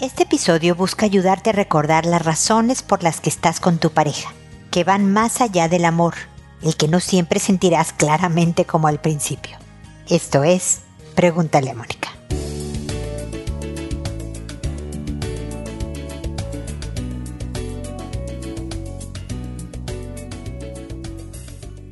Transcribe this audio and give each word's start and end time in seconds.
Este 0.00 0.22
episodio 0.22 0.76
busca 0.76 1.06
ayudarte 1.06 1.50
a 1.50 1.52
recordar 1.52 2.06
las 2.06 2.24
razones 2.24 2.82
por 2.82 3.02
las 3.02 3.20
que 3.20 3.28
estás 3.28 3.58
con 3.58 3.78
tu 3.78 3.90
pareja, 3.90 4.32
que 4.70 4.84
van 4.84 5.12
más 5.12 5.40
allá 5.40 5.68
del 5.68 5.84
amor, 5.84 6.14
el 6.62 6.76
que 6.76 6.86
no 6.86 7.00
siempre 7.00 7.40
sentirás 7.40 7.92
claramente 7.92 8.64
como 8.64 8.86
al 8.86 9.00
principio. 9.00 9.58
Esto 10.08 10.44
es, 10.44 10.82
pregúntale 11.16 11.70
a 11.70 11.74
Mónica. 11.74 12.17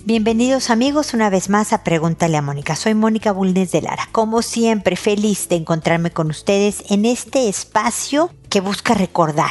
Bienvenidos 0.06 0.70
amigos 0.70 1.14
una 1.14 1.30
vez 1.30 1.50
más 1.50 1.72
a 1.72 1.82
Pregúntale 1.82 2.36
a 2.36 2.40
Mónica. 2.40 2.76
Soy 2.76 2.94
Mónica 2.94 3.32
Bulnes 3.32 3.72
de 3.72 3.82
Lara. 3.82 4.08
Como 4.12 4.40
siempre, 4.40 4.94
feliz 4.94 5.48
de 5.48 5.56
encontrarme 5.56 6.12
con 6.12 6.30
ustedes 6.30 6.84
en 6.90 7.04
este 7.04 7.48
espacio 7.48 8.30
que 8.48 8.60
busca 8.60 8.94
recordar. 8.94 9.50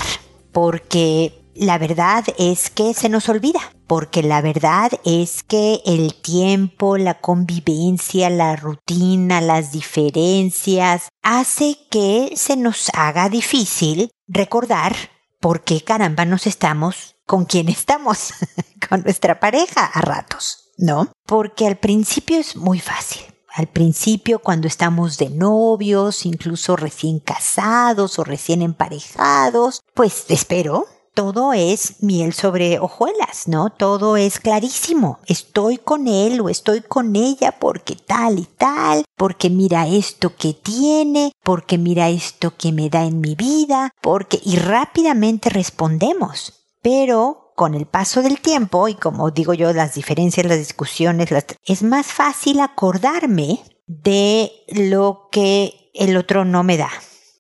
Porque 0.53 1.43
la 1.55 1.77
verdad 1.77 2.23
es 2.39 2.69
que 2.69 2.93
se 2.93 3.09
nos 3.09 3.27
olvida. 3.27 3.59
Porque 3.85 4.23
la 4.23 4.41
verdad 4.41 4.93
es 5.03 5.43
que 5.43 5.81
el 5.85 6.13
tiempo, 6.13 6.97
la 6.97 7.19
convivencia, 7.19 8.29
la 8.29 8.55
rutina, 8.55 9.41
las 9.41 9.73
diferencias, 9.73 11.09
hace 11.21 11.75
que 11.91 12.31
se 12.37 12.55
nos 12.55 12.89
haga 12.93 13.27
difícil 13.27 14.09
recordar 14.29 14.95
por 15.41 15.65
qué 15.65 15.81
caramba 15.81 16.23
nos 16.23 16.47
estamos 16.47 17.15
con 17.25 17.45
quién 17.45 17.69
estamos, 17.69 18.33
con 18.87 19.03
nuestra 19.03 19.39
pareja 19.39 19.85
a 19.85 20.01
ratos, 20.01 20.71
¿no? 20.77 21.11
Porque 21.25 21.67
al 21.67 21.77
principio 21.77 22.39
es 22.39 22.55
muy 22.55 22.79
fácil. 22.79 23.23
Al 23.53 23.67
principio, 23.67 24.39
cuando 24.39 24.67
estamos 24.67 25.17
de 25.17 25.29
novios, 25.29 26.25
incluso 26.25 26.75
recién 26.75 27.19
casados 27.19 28.19
o 28.19 28.25
recién 28.25 28.61
emparejados, 28.61 29.79
pues 29.93 30.25
espero, 30.27 30.87
todo 31.13 31.53
es 31.53 32.03
miel 32.03 32.33
sobre 32.33 32.79
hojuelas, 32.79 33.47
¿no? 33.47 33.69
Todo 33.69 34.17
es 34.17 34.41
clarísimo. 34.41 35.19
Estoy 35.27 35.77
con 35.77 36.09
él 36.09 36.41
o 36.41 36.49
estoy 36.49 36.81
con 36.81 37.15
ella 37.15 37.53
porque 37.57 37.95
tal 37.95 38.39
y 38.39 38.45
tal, 38.45 39.05
porque 39.15 39.49
mira 39.49 39.87
esto 39.87 40.35
que 40.35 40.53
tiene, 40.53 41.31
porque 41.41 41.77
mira 41.77 42.09
esto 42.09 42.57
que 42.57 42.73
me 42.73 42.89
da 42.89 43.05
en 43.05 43.21
mi 43.21 43.35
vida, 43.35 43.91
porque... 44.01 44.41
Y 44.43 44.57
rápidamente 44.57 45.49
respondemos 45.49 46.65
pero 46.85 47.44
con 47.55 47.73
el 47.73 47.85
paso 47.85 48.21
del 48.21 48.39
tiempo 48.39 48.87
y 48.87 48.95
como 48.95 49.31
digo 49.31 49.53
yo, 49.53 49.73
las 49.73 49.95
diferencias, 49.95 50.45
las 50.45 50.59
discusiones, 50.59 51.29
es 51.65 51.83
más 51.83 52.07
fácil 52.07 52.59
acordarme 52.59 53.61
de 53.87 54.51
lo 54.67 55.29
que 55.31 55.89
el 55.93 56.17
otro 56.17 56.45
no 56.45 56.63
me 56.63 56.77
da, 56.77 56.91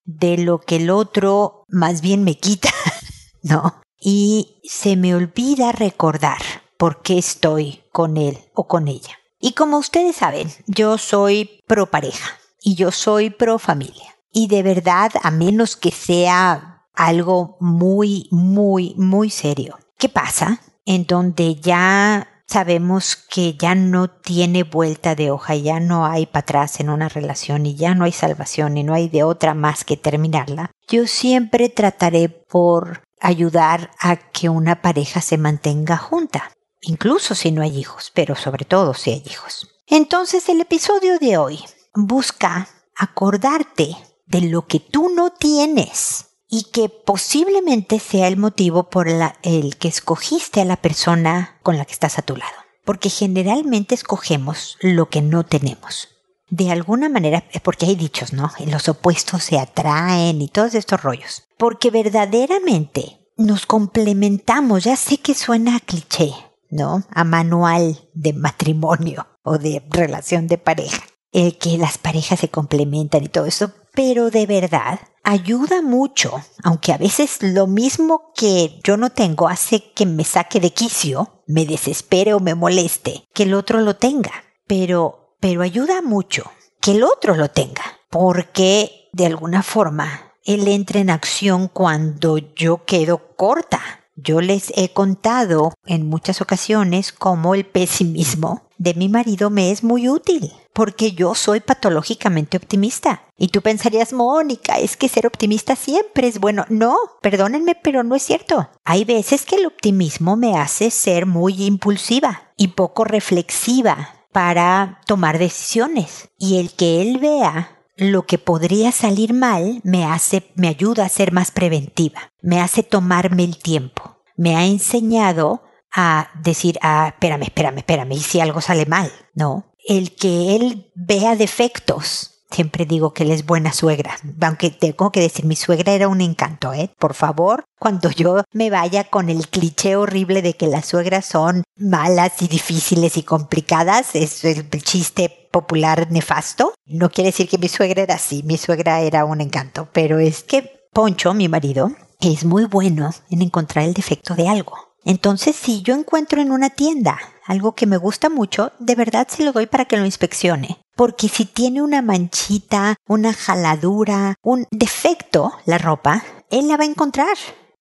de 0.05 0.37
lo 0.37 0.59
que 0.59 0.77
el 0.77 0.89
otro 0.89 1.63
más 1.67 2.01
bien 2.01 2.23
me 2.23 2.37
quita, 2.37 2.69
¿no? 3.43 3.81
Y 3.99 4.61
se 4.63 4.95
me 4.95 5.15
olvida 5.15 5.71
recordar 5.71 6.41
por 6.77 7.01
qué 7.01 7.17
estoy 7.17 7.83
con 7.91 8.17
él 8.17 8.37
o 8.53 8.67
con 8.67 8.87
ella. 8.87 9.19
Y 9.39 9.53
como 9.53 9.77
ustedes 9.77 10.15
saben, 10.15 10.51
yo 10.67 10.97
soy 10.97 11.61
pro 11.67 11.91
pareja 11.91 12.39
y 12.61 12.75
yo 12.75 12.91
soy 12.91 13.29
pro 13.29 13.59
familia. 13.59 14.15
Y 14.31 14.47
de 14.47 14.63
verdad, 14.63 15.11
a 15.23 15.31
menos 15.31 15.75
que 15.75 15.91
sea 15.91 16.87
algo 16.93 17.57
muy, 17.59 18.27
muy, 18.31 18.95
muy 18.97 19.29
serio. 19.29 19.77
¿Qué 19.97 20.09
pasa? 20.09 20.61
En 20.85 21.05
donde 21.05 21.55
ya 21.55 22.27
sabemos 22.47 23.15
que 23.15 23.55
ya 23.55 23.75
no 23.75 24.09
tiene 24.09 24.63
vuelta 24.63 25.15
de 25.15 25.31
hoja, 25.31 25.55
ya 25.55 25.79
no 25.79 26.05
hay 26.05 26.25
para 26.25 26.41
atrás 26.41 26.79
en 26.79 26.89
una 26.89 27.09
relación 27.09 27.65
y 27.65 27.75
ya 27.75 27.95
no 27.95 28.05
hay 28.05 28.11
salvación 28.11 28.77
y 28.77 28.83
no 28.83 28.93
hay 28.93 29.09
de 29.09 29.23
otra 29.23 29.53
más 29.53 29.83
que 29.83 29.97
terminarla, 29.97 30.71
yo 30.87 31.07
siempre 31.07 31.69
trataré 31.69 32.29
por 32.29 33.01
ayudar 33.19 33.91
a 33.99 34.17
que 34.17 34.49
una 34.49 34.81
pareja 34.81 35.21
se 35.21 35.37
mantenga 35.37 35.97
junta, 35.97 36.51
incluso 36.81 37.33
si 37.33 37.51
no 37.51 37.61
hay 37.61 37.79
hijos, 37.79 38.11
pero 38.13 38.35
sobre 38.35 38.65
todo 38.65 38.93
si 38.93 39.11
hay 39.11 39.23
hijos. 39.25 39.67
Entonces 39.87 40.47
el 40.49 40.61
episodio 40.61 41.17
de 41.19 41.37
hoy 41.37 41.59
busca 41.93 42.67
acordarte 42.95 43.95
de 44.25 44.41
lo 44.41 44.67
que 44.67 44.79
tú 44.79 45.09
no 45.09 45.31
tienes 45.31 46.24
y 46.49 46.63
que 46.71 46.89
posiblemente 46.89 47.99
sea 47.99 48.27
el 48.27 48.37
motivo 48.37 48.89
por 48.89 49.07
el 49.07 49.77
que 49.77 49.87
escogiste 49.87 50.61
a 50.61 50.65
la 50.65 50.77
persona 50.77 51.59
con 51.63 51.77
la 51.77 51.85
que 51.85 51.93
estás 51.93 52.17
a 52.19 52.21
tu 52.21 52.35
lado. 52.35 52.53
Porque 52.83 53.09
generalmente 53.09 53.95
escogemos 53.95 54.77
lo 54.81 55.09
que 55.09 55.21
no 55.21 55.43
tenemos. 55.43 56.09
De 56.49 56.69
alguna 56.69 57.09
manera, 57.09 57.43
porque 57.63 57.87
hay 57.87 57.95
dichos, 57.95 58.31
¿no? 58.31 58.51
Los 58.67 58.87
opuestos 58.87 59.43
se 59.43 59.57
atraen 59.57 60.41
y 60.41 60.47
todos 60.47 60.75
estos 60.75 61.01
rollos. 61.01 61.43
Porque 61.57 61.89
verdaderamente 61.89 63.19
nos 63.37 63.65
complementamos. 63.65 64.83
Ya 64.83 64.95
sé 64.95 65.17
que 65.17 65.33
suena 65.33 65.77
a 65.77 65.79
cliché, 65.79 66.31
¿no? 66.69 67.03
A 67.09 67.23
manual 67.23 68.07
de 68.13 68.33
matrimonio 68.33 69.27
o 69.41 69.57
de 69.57 69.83
relación 69.89 70.47
de 70.47 70.59
pareja. 70.59 71.01
El 71.31 71.57
que 71.57 71.79
las 71.79 71.97
parejas 71.97 72.39
se 72.39 72.49
complementan 72.49 73.23
y 73.23 73.29
todo 73.29 73.47
eso. 73.47 73.71
Pero 73.95 74.29
de 74.29 74.45
verdad, 74.45 74.99
ayuda 75.23 75.81
mucho, 75.81 76.41
aunque 76.63 76.91
a 76.91 76.97
veces 76.97 77.37
lo 77.41 77.65
mismo 77.65 78.33
que 78.35 78.79
yo 78.83 78.97
no 78.97 79.09
tengo 79.09 79.47
hace 79.47 79.91
que 79.93 80.05
me 80.05 80.25
saque 80.25 80.59
de 80.59 80.71
quicio, 80.71 81.43
me 81.47 81.65
desespere 81.65 82.33
o 82.33 82.39
me 82.39 82.55
moleste, 82.55 83.25
que 83.33 83.43
el 83.43 83.53
otro 83.53 83.79
lo 83.79 83.95
tenga. 83.95 84.31
Pero, 84.67 85.35
pero 85.39 85.61
ayuda 85.61 86.01
mucho 86.01 86.51
que 86.81 86.91
el 86.91 87.03
otro 87.03 87.35
lo 87.35 87.49
tenga, 87.49 87.83
porque 88.09 89.09
de 89.13 89.25
alguna 89.25 89.63
forma 89.63 90.33
él 90.43 90.67
entra 90.67 90.99
en 90.99 91.09
acción 91.09 91.69
cuando 91.69 92.37
yo 92.37 92.85
quedo 92.85 93.35
corta. 93.35 93.81
Yo 94.15 94.41
les 94.41 94.71
he 94.75 94.93
contado 94.93 95.73
en 95.85 96.07
muchas 96.07 96.41
ocasiones 96.41 97.11
cómo 97.11 97.55
el 97.55 97.65
pesimismo 97.65 98.64
de 98.77 98.93
mi 98.93 99.09
marido 99.09 99.49
me 99.49 99.71
es 99.71 99.83
muy 99.83 100.09
útil, 100.09 100.51
porque 100.73 101.13
yo 101.13 101.35
soy 101.35 101.59
patológicamente 101.59 102.57
optimista. 102.57 103.23
Y 103.37 103.49
tú 103.49 103.61
pensarías, 103.61 104.13
Mónica, 104.13 104.77
es 104.79 104.97
que 104.97 105.09
ser 105.09 105.27
optimista 105.27 105.75
siempre 105.75 106.27
es 106.27 106.39
bueno. 106.39 106.65
No, 106.69 106.97
perdónenme, 107.21 107.75
pero 107.75 108.03
no 108.03 108.15
es 108.15 108.23
cierto. 108.23 108.69
Hay 108.83 109.05
veces 109.05 109.45
que 109.45 109.55
el 109.55 109.65
optimismo 109.65 110.35
me 110.35 110.57
hace 110.57 110.91
ser 110.91 111.25
muy 111.25 111.63
impulsiva 111.63 112.51
y 112.57 112.69
poco 112.69 113.03
reflexiva 113.03 114.09
para 114.31 115.01
tomar 115.05 115.39
decisiones. 115.39 116.29
Y 116.37 116.59
el 116.59 116.73
que 116.73 117.01
él 117.01 117.19
vea 117.19 117.75
lo 117.97 118.25
que 118.25 118.37
podría 118.37 118.91
salir 118.91 119.33
mal 119.33 119.79
me 119.83 120.05
hace, 120.05 120.51
me 120.55 120.67
ayuda 120.67 121.05
a 121.05 121.09
ser 121.09 121.31
más 121.31 121.51
preventiva, 121.51 122.31
me 122.41 122.59
hace 122.59 122.83
tomarme 122.83 123.43
el 123.43 123.57
tiempo, 123.57 124.17
me 124.35 124.55
ha 124.55 124.65
enseñado 124.65 125.63
a 125.95 126.29
decir, 126.43 126.77
ah, 126.81 127.07
espérame, 127.13 127.43
espérame, 127.43 127.77
espérame, 127.77 128.11
y 128.11 128.19
si 128.19 128.39
algo 128.39 128.61
sale 128.61 128.85
mal, 128.85 129.11
¿no? 129.33 129.65
El 129.87 130.15
que 130.15 130.55
él 130.55 130.91
vea 130.95 131.35
defectos 131.35 132.35
Siempre 132.51 132.85
digo 132.85 133.11
que 133.11 133.23
él 133.23 133.31
es 133.31 133.45
buena 133.45 133.73
suegra, 133.73 134.17
aunque 134.39 134.69
tengo 134.69 135.11
que 135.11 135.19
decir, 135.19 135.45
mi 135.45 135.55
suegra 135.55 135.93
era 135.93 136.07
un 136.07 136.21
encanto, 136.21 136.73
¿eh? 136.73 136.89
Por 136.99 137.13
favor, 137.13 137.65
cuando 137.79 138.11
yo 138.11 138.43
me 138.53 138.69
vaya 138.69 139.05
con 139.05 139.29
el 139.29 139.49
cliché 139.49 139.95
horrible 139.95 140.41
de 140.41 140.53
que 140.53 140.67
las 140.67 140.85
suegras 140.85 141.25
son 141.25 141.63
malas 141.75 142.41
y 142.41 142.47
difíciles 142.47 143.17
y 143.17 143.23
complicadas, 143.23 144.15
es 144.15 144.45
el 144.45 144.69
chiste 144.83 145.49
popular 145.51 146.11
nefasto. 146.11 146.73
No 146.85 147.09
quiere 147.09 147.31
decir 147.31 147.49
que 147.49 147.57
mi 147.57 147.67
suegra 147.67 148.03
era 148.03 148.15
así, 148.15 148.41
mi 148.43 148.57
suegra 148.57 149.01
era 149.01 149.25
un 149.25 149.41
encanto, 149.41 149.89
pero 149.91 150.19
es 150.19 150.43
que 150.43 150.87
Poncho, 150.93 151.33
mi 151.33 151.49
marido, 151.49 151.91
es 152.21 152.45
muy 152.45 152.63
bueno 152.65 153.09
en 153.29 153.41
encontrar 153.41 153.83
el 153.83 153.93
defecto 153.93 154.33
de 154.33 154.47
algo. 154.47 154.94
Entonces, 155.05 155.55
si 155.55 155.83
yo 155.83 155.93
encuentro 155.93 156.41
en 156.41 156.51
una 156.51 156.71
tienda 156.71 157.19
algo 157.45 157.75
que 157.75 157.85
me 157.85 157.97
gusta 157.97 158.29
mucho, 158.29 158.71
de 158.79 158.95
verdad 158.95 159.27
se 159.29 159.43
lo 159.43 159.51
doy 159.53 159.67
para 159.67 159.85
que 159.85 159.97
lo 159.97 160.05
inspeccione. 160.05 160.81
Porque 160.95 161.29
si 161.29 161.45
tiene 161.45 161.83
una 161.83 162.01
manchita, 162.01 162.95
una 163.07 163.31
jaladura, 163.31 164.35
un 164.41 164.67
defecto 164.71 165.53
la 165.65 165.77
ropa, 165.77 166.23
él 166.49 166.67
la 166.67 166.77
va 166.77 166.83
a 166.83 166.87
encontrar. 166.87 167.37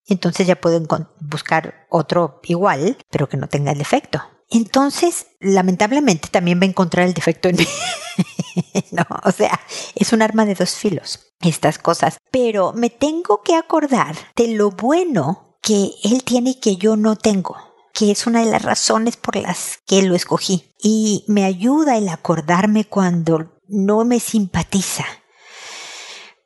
Entonces 0.07 0.47
ya 0.47 0.61
puedo 0.61 0.87
buscar 1.21 1.87
otro 1.89 2.41
igual, 2.45 2.99
pero 3.11 3.27
que 3.29 3.39
no 3.39 3.49
tenga 3.49 3.73
el 3.73 3.79
defecto. 3.79 4.23
Entonces, 4.51 5.29
lamentablemente 5.41 6.29
también 6.29 6.61
va 6.61 6.65
a 6.65 6.69
encontrar 6.69 7.07
el 7.07 7.15
defecto 7.15 7.49
en 7.49 7.57
mí. 7.57 7.67
no, 8.93 9.07
o 9.25 9.33
sea, 9.33 9.59
es 9.95 10.13
un 10.13 10.21
arma 10.21 10.45
de 10.45 10.55
dos 10.55 10.75
filos, 10.75 11.33
estas 11.41 11.79
cosas. 11.79 12.19
Pero 12.31 12.75
me 12.75 12.91
tengo 12.91 13.41
que 13.43 13.57
acordar 13.57 14.15
de 14.37 14.49
lo 14.49 14.71
bueno 14.71 15.54
que 15.65 15.91
él 16.05 16.23
tiene 16.25 16.51
y 16.51 16.55
que 16.57 16.77
yo 16.77 16.97
no 16.97 17.17
tengo 17.17 17.57
que 17.95 18.11
es 18.11 18.27
una 18.27 18.45
de 18.45 18.51
las 18.51 18.63
razones 18.63 19.17
por 19.17 19.37
las 19.37 19.79
que 19.87 20.03
lo 20.03 20.15
escogí. 20.17 20.75
Y 20.83 21.25
me 21.29 21.45
ayuda 21.45 21.97
el 21.97 22.09
acordarme 22.09 22.85
cuando 22.85 23.61
no 23.69 24.05
me 24.05 24.21
simpatiza. 24.21 25.07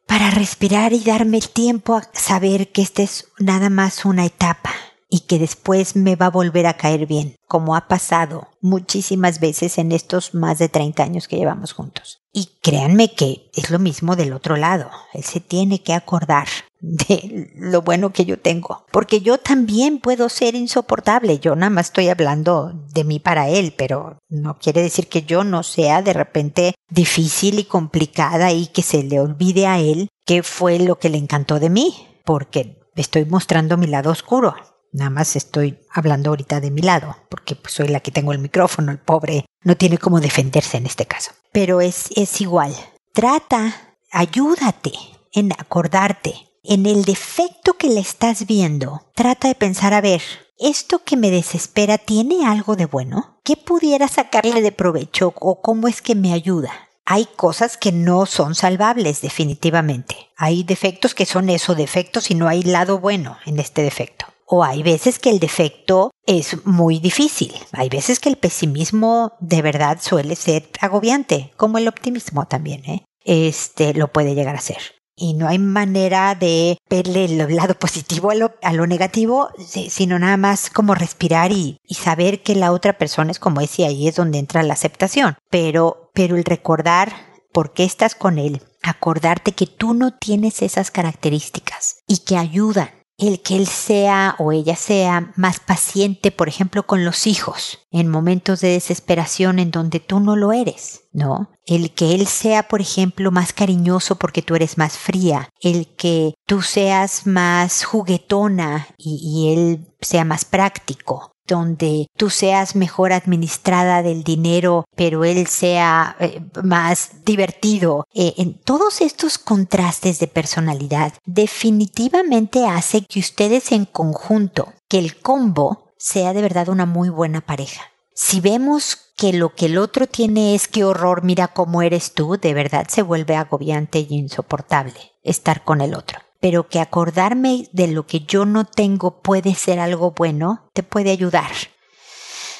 Para 0.06 0.31
respirar 0.31 0.93
y 0.93 1.00
darme 1.00 1.38
el 1.38 1.49
tiempo 1.49 1.94
a 1.94 2.09
saber 2.12 2.70
que 2.70 2.82
esta 2.82 3.03
es 3.03 3.29
nada 3.38 3.70
más 3.70 4.05
una 4.05 4.26
etapa 4.26 4.70
y 5.10 5.20
que 5.20 5.38
después 5.38 5.96
me 5.96 6.16
va 6.16 6.26
a 6.26 6.31
volver 6.31 6.66
a 6.66 6.76
caer 6.76 7.06
bien, 7.06 7.37
como 7.46 7.75
ha 7.75 7.88
pasado 7.88 8.49
muchísimas 8.60 9.40
veces 9.40 9.78
en 9.78 9.93
estos 9.93 10.34
más 10.34 10.58
de 10.58 10.69
30 10.69 11.02
años 11.02 11.28
que 11.28 11.37
llevamos 11.37 11.72
juntos. 11.72 12.20
Y 12.32 12.50
créanme 12.62 13.14
que 13.14 13.50
es 13.55 13.70
lo 13.70 13.78
mismo 13.78 14.14
del 14.14 14.34
otro 14.34 14.56
lado. 14.56 14.90
Él 15.14 15.25
se 15.25 15.40
tiene 15.40 15.82
que 15.82 15.94
acordar 15.94 16.46
de 16.81 17.50
lo 17.56 17.82
bueno 17.82 18.12
que 18.12 18.26
yo 18.26 18.38
tengo. 18.38 18.84
Porque 18.93 19.22
yo 19.22 19.38
también 19.38 19.99
puedo 19.99 20.28
ser 20.28 20.55
insoportable. 20.55 21.38
Yo 21.38 21.56
nada 21.56 21.70
más 21.70 21.87
estoy 21.87 22.08
hablando 22.08 22.72
de 22.93 23.04
mí 23.04 23.19
para 23.19 23.49
él, 23.49 23.75
pero 23.76 24.19
no 24.28 24.58
quiere 24.58 24.82
decir 24.82 25.08
que 25.08 25.22
yo 25.22 25.43
no 25.43 25.62
sea 25.62 26.02
de 26.02 26.12
repente 26.12 26.75
difícil 26.90 27.58
y 27.58 27.64
complicada 27.64 28.52
y 28.52 28.66
que 28.66 28.82
se 28.82 29.02
le 29.02 29.20
olvide 29.20 29.66
a 29.66 29.81
él 29.81 30.08
qué 30.26 30.43
fue 30.43 30.78
lo 30.78 30.99
que 30.99 31.08
le 31.08 31.19
encantó 31.19 31.58
de 31.58 31.70
mí. 31.70 31.94
Porque 32.25 32.78
estoy 32.94 33.25
mostrando 33.25 33.78
mi 33.78 33.87
lado 33.87 34.11
oscuro. 34.11 34.54
Nada 34.93 35.11
más 35.11 35.37
estoy 35.37 35.79
hablando 35.90 36.31
ahorita 36.31 36.61
de 36.61 36.70
mi 36.70 36.82
lado, 36.82 37.17
porque 37.29 37.56
pues, 37.56 37.75
soy 37.75 37.88
la 37.88 38.00
que 38.00 38.11
tengo 38.11 38.32
el 38.32 38.38
micrófono, 38.38 38.93
el 38.93 38.99
pobre 38.99 39.44
no 39.62 39.76
tiene 39.76 39.99
cómo 39.99 40.20
defenderse 40.20 40.76
en 40.76 40.87
este 40.87 41.06
caso. 41.06 41.32
Pero 41.52 41.81
es, 41.81 42.08
es 42.17 42.40
igual. 42.40 42.75
Trata, 43.12 43.96
ayúdate 44.11 44.93
en 45.32 45.52
acordarte 45.52 46.49
en 46.64 46.87
el 46.87 47.05
defecto 47.05 47.75
que 47.75 47.88
le 47.88 48.00
estás 48.00 48.46
viendo, 48.46 49.11
trata 49.14 49.49
de 49.49 49.55
pensar, 49.55 49.94
a 49.94 50.00
ver, 50.00 50.23
¿esto 50.58 51.02
que 51.05 51.17
me 51.17 51.31
desespera 51.31 51.99
tiene 51.99 52.46
algo 52.46 52.76
de 52.76 52.87
bueno? 52.87 53.40
¿Qué 53.44 53.56
pudiera 53.56 54.08
sacarle 54.08 54.61
de 54.61 54.73
provecho 54.73 55.32
o 55.40 55.62
cómo 55.62 55.88
es 55.88 56.02
que 56.02 56.14
me 56.14 56.32
ayuda? 56.32 56.70
Hay 57.06 57.26
cosas 57.37 57.79
que 57.79 57.90
no 57.90 58.26
son 58.26 58.55
salvables 58.55 59.23
definitivamente. 59.23 60.29
Hay 60.37 60.62
defectos 60.62 61.14
que 61.14 61.25
son 61.25 61.49
eso, 61.49 61.75
defectos 61.75 62.31
y 62.31 62.35
no 62.35 62.49
hay 62.49 62.62
lado 62.62 62.99
bueno 62.99 63.38
en 63.46 63.58
este 63.58 63.81
defecto. 63.81 64.26
O 64.50 64.65
hay 64.65 64.83
veces 64.83 65.19
que 65.19 65.29
el 65.29 65.41
defecto 65.41 66.11
es 66.27 66.65
muy 66.65 67.00
difícil. 67.00 67.53
Hay 67.73 67.91
veces 67.91 68.19
que 68.19 68.31
el 68.31 68.37
pesimismo 68.37 69.33
de 69.41 69.61
verdad 69.61 69.99
suele 70.00 70.37
ser 70.37 70.71
agobiante, 70.81 71.53
como 71.56 71.77
el 71.77 71.87
optimismo 71.87 72.47
también, 72.47 72.85
¿eh? 72.87 73.05
Este 73.25 73.93
lo 73.93 74.09
puede 74.09 74.35
llegar 74.35 74.56
a 74.56 74.61
ser 74.61 74.79
y 75.19 75.35
no 75.35 75.49
hay 75.49 75.59
manera 75.59 76.35
de 76.35 76.79
verle 76.89 77.25
el 77.25 77.56
lado 77.56 77.75
positivo 77.75 78.31
a 78.31 78.73
lo, 78.73 78.87
negativo, 78.87 79.49
sino 79.59 80.19
nada 80.19 80.37
más 80.37 80.71
como 80.71 80.95
respirar 80.95 81.53
y, 81.53 81.79
y, 81.85 81.95
saber 81.95 82.43
que 82.43 82.55
la 82.55 82.73
otra 82.73 82.97
persona 82.97 83.33
es 83.33 83.39
como 83.39 83.61
ese, 83.61 83.85
ahí 83.85 84.06
es 84.06 84.15
donde 84.15 84.39
entra 84.39 84.62
la 84.62 84.75
aceptación. 84.75 85.37
Pero, 85.50 86.11
pero 86.15 86.37
el 86.37 86.45
recordar 86.45 87.12
por 87.53 87.73
qué 87.73 87.85
estás 87.85 88.15
con 88.15 88.39
él, 88.39 88.62
acordarte 88.83 89.53
que 89.53 89.67
tú 89.67 89.93
no 89.93 90.15
tienes 90.17 90.62
esas 90.62 90.91
características 90.91 91.97
y 92.06 92.19
que 92.19 92.37
ayudan 92.37 92.91
el 93.19 93.43
que 93.43 93.56
él 93.56 93.67
sea 93.67 94.37
o 94.38 94.53
ella 94.53 94.76
sea 94.76 95.32
más 95.35 95.59
paciente, 95.59 96.31
por 96.31 96.49
ejemplo, 96.49 96.87
con 96.87 97.05
los 97.05 97.26
hijos, 97.26 97.81
en 97.91 98.09
momentos 98.09 98.61
de 98.61 98.69
desesperación 98.69 99.59
en 99.59 99.73
donde 99.73 99.99
tú 99.99 100.20
no 100.20 100.37
lo 100.37 100.53
eres, 100.53 101.03
¿no? 101.12 101.50
El 101.67 101.93
que 101.94 102.15
él 102.15 102.29
sea, 102.29 102.69
por 102.69 102.81
ejemplo, 102.81 103.32
más 103.32 103.53
cariñoso 103.53 104.17
porque 104.17 104.41
tú 104.41 104.55
eres 104.55 104.79
más 104.79 104.97
fría, 104.97 105.50
el 105.61 105.88
que 105.97 106.35
tú 106.47 106.62
seas 106.62 107.26
más 107.26 107.85
juguetona 107.85 108.87
y, 108.97 109.53
él 109.53 109.94
sea 110.00 110.25
más 110.25 110.44
práctico, 110.44 111.32
donde 111.49 112.06
tú 112.17 112.31
seas 112.31 112.77
mejor 112.77 113.12
administrada 113.12 114.03
del 114.03 114.23
dinero, 114.23 114.85
pero 114.95 115.25
él 115.25 115.47
sea 115.49 116.17
eh, 116.21 116.41
más 116.62 117.25
divertido. 117.25 118.06
Eh, 118.15 118.35
en 118.37 118.55
todos 118.55 119.00
estos 119.00 119.39
contrastes 119.39 120.21
de 120.21 120.29
personalidad 120.29 121.12
definitivamente 121.25 122.67
hace 122.67 123.05
que 123.05 123.19
ustedes 123.19 123.73
en 123.73 123.87
conjunto, 123.87 124.73
que 124.89 124.99
el 124.99 125.17
combo 125.17 125.93
sea 125.97 126.33
de 126.33 126.43
verdad 126.43 126.69
una 126.69 126.87
muy 126.87 127.09
buena 127.09 127.41
pareja. 127.41 127.83
Si 128.15 128.41
vemos 128.41 128.97
que 129.17 129.33
lo 129.33 129.55
que 129.55 129.67
el 129.67 129.79
otro 129.79 130.06
tiene 130.06 130.55
es 130.55 130.69
que 130.69 130.85
horror, 130.85 131.25
mira 131.25 131.49
cómo 131.49 131.83
eres 131.83 132.12
tú, 132.12 132.37
de 132.37 132.55
verdad 132.55 132.87
se 132.89 133.03
vuelve 133.03 133.37
agobiante 133.37 133.99
y 134.00 134.15
insoportable 134.15 135.12
estar 135.23 135.65
con 135.65 135.81
el 135.81 135.95
otro 135.95 136.21
pero 136.40 136.69
que 136.69 136.81
acordarme 136.81 137.69
de 137.73 137.88
lo 137.88 138.06
que 138.06 138.20
yo 138.20 138.44
no 138.44 138.64
tengo 138.64 139.20
puede 139.20 139.55
ser 139.55 139.81
algo 139.81 140.12
bueno, 140.12 140.69
te 140.73 140.82
puede 140.82 141.11
ayudar 141.11 141.50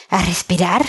a 0.09 0.23
respirar 0.23 0.85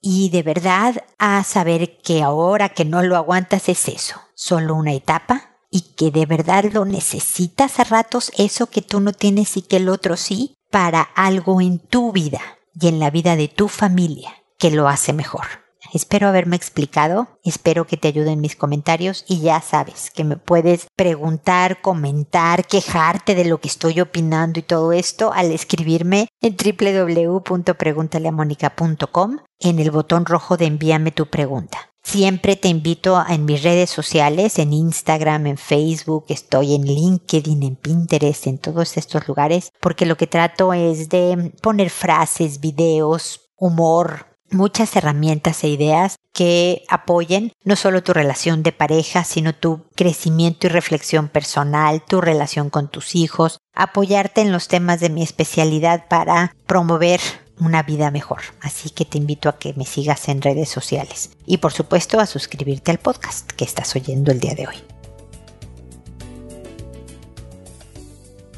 y 0.00 0.30
de 0.30 0.42
verdad 0.42 1.04
a 1.18 1.42
saber 1.44 1.98
que 1.98 2.22
ahora 2.22 2.70
que 2.70 2.84
no 2.84 3.02
lo 3.02 3.16
aguantas 3.16 3.68
es 3.68 3.88
eso, 3.88 4.20
solo 4.34 4.74
una 4.74 4.94
etapa 4.94 5.56
y 5.70 5.94
que 5.94 6.10
de 6.10 6.26
verdad 6.26 6.64
lo 6.72 6.84
necesitas 6.84 7.78
a 7.78 7.84
ratos, 7.84 8.32
eso 8.36 8.66
que 8.66 8.82
tú 8.82 9.00
no 9.00 9.12
tienes 9.12 9.56
y 9.56 9.62
que 9.62 9.76
el 9.76 9.88
otro 9.88 10.16
sí, 10.16 10.54
para 10.70 11.02
algo 11.02 11.60
en 11.60 11.78
tu 11.78 12.12
vida 12.12 12.40
y 12.80 12.88
en 12.88 12.98
la 12.98 13.10
vida 13.10 13.36
de 13.36 13.48
tu 13.48 13.68
familia 13.68 14.34
que 14.58 14.70
lo 14.70 14.88
hace 14.88 15.12
mejor. 15.12 15.69
Espero 15.92 16.28
haberme 16.28 16.54
explicado, 16.56 17.28
espero 17.42 17.86
que 17.86 17.96
te 17.96 18.08
ayuden 18.08 18.40
mis 18.40 18.56
comentarios 18.56 19.24
y 19.26 19.40
ya 19.40 19.60
sabes 19.60 20.10
que 20.10 20.24
me 20.24 20.36
puedes 20.36 20.86
preguntar, 20.96 21.80
comentar, 21.80 22.66
quejarte 22.66 23.34
de 23.34 23.44
lo 23.44 23.60
que 23.60 23.68
estoy 23.68 24.00
opinando 24.00 24.58
y 24.60 24.62
todo 24.62 24.92
esto 24.92 25.32
al 25.32 25.50
escribirme 25.50 26.28
en 26.40 26.56
www.preguntaleamónica.com 26.56 29.38
en 29.58 29.78
el 29.78 29.90
botón 29.90 30.26
rojo 30.26 30.56
de 30.56 30.66
envíame 30.66 31.10
tu 31.10 31.26
pregunta. 31.26 31.90
Siempre 32.02 32.56
te 32.56 32.68
invito 32.68 33.22
en 33.28 33.44
mis 33.44 33.62
redes 33.62 33.90
sociales, 33.90 34.58
en 34.58 34.72
Instagram, 34.72 35.46
en 35.46 35.58
Facebook, 35.58 36.24
estoy 36.28 36.74
en 36.74 36.82
LinkedIn, 36.82 37.62
en 37.62 37.76
Pinterest, 37.76 38.46
en 38.46 38.58
todos 38.58 38.96
estos 38.96 39.28
lugares, 39.28 39.70
porque 39.80 40.06
lo 40.06 40.16
que 40.16 40.26
trato 40.26 40.72
es 40.72 41.10
de 41.10 41.52
poner 41.60 41.90
frases, 41.90 42.60
videos, 42.60 43.50
humor, 43.56 44.29
muchas 44.50 44.94
herramientas 44.96 45.64
e 45.64 45.68
ideas 45.68 46.16
que 46.32 46.84
apoyen 46.88 47.52
no 47.64 47.76
solo 47.76 48.02
tu 48.02 48.12
relación 48.12 48.62
de 48.62 48.72
pareja, 48.72 49.24
sino 49.24 49.54
tu 49.54 49.84
crecimiento 49.94 50.66
y 50.66 50.70
reflexión 50.70 51.28
personal, 51.28 52.02
tu 52.06 52.20
relación 52.20 52.70
con 52.70 52.88
tus 52.88 53.14
hijos, 53.14 53.58
apoyarte 53.74 54.40
en 54.40 54.52
los 54.52 54.68
temas 54.68 55.00
de 55.00 55.10
mi 55.10 55.22
especialidad 55.22 56.08
para 56.08 56.54
promover 56.66 57.20
una 57.58 57.82
vida 57.82 58.10
mejor. 58.10 58.40
Así 58.60 58.90
que 58.90 59.04
te 59.04 59.18
invito 59.18 59.48
a 59.48 59.58
que 59.58 59.74
me 59.74 59.84
sigas 59.84 60.28
en 60.28 60.42
redes 60.42 60.68
sociales 60.68 61.30
y 61.46 61.58
por 61.58 61.72
supuesto 61.72 62.20
a 62.20 62.26
suscribirte 62.26 62.90
al 62.90 62.98
podcast 62.98 63.50
que 63.52 63.64
estás 63.64 63.94
oyendo 63.94 64.32
el 64.32 64.40
día 64.40 64.54
de 64.54 64.66
hoy. 64.66 64.76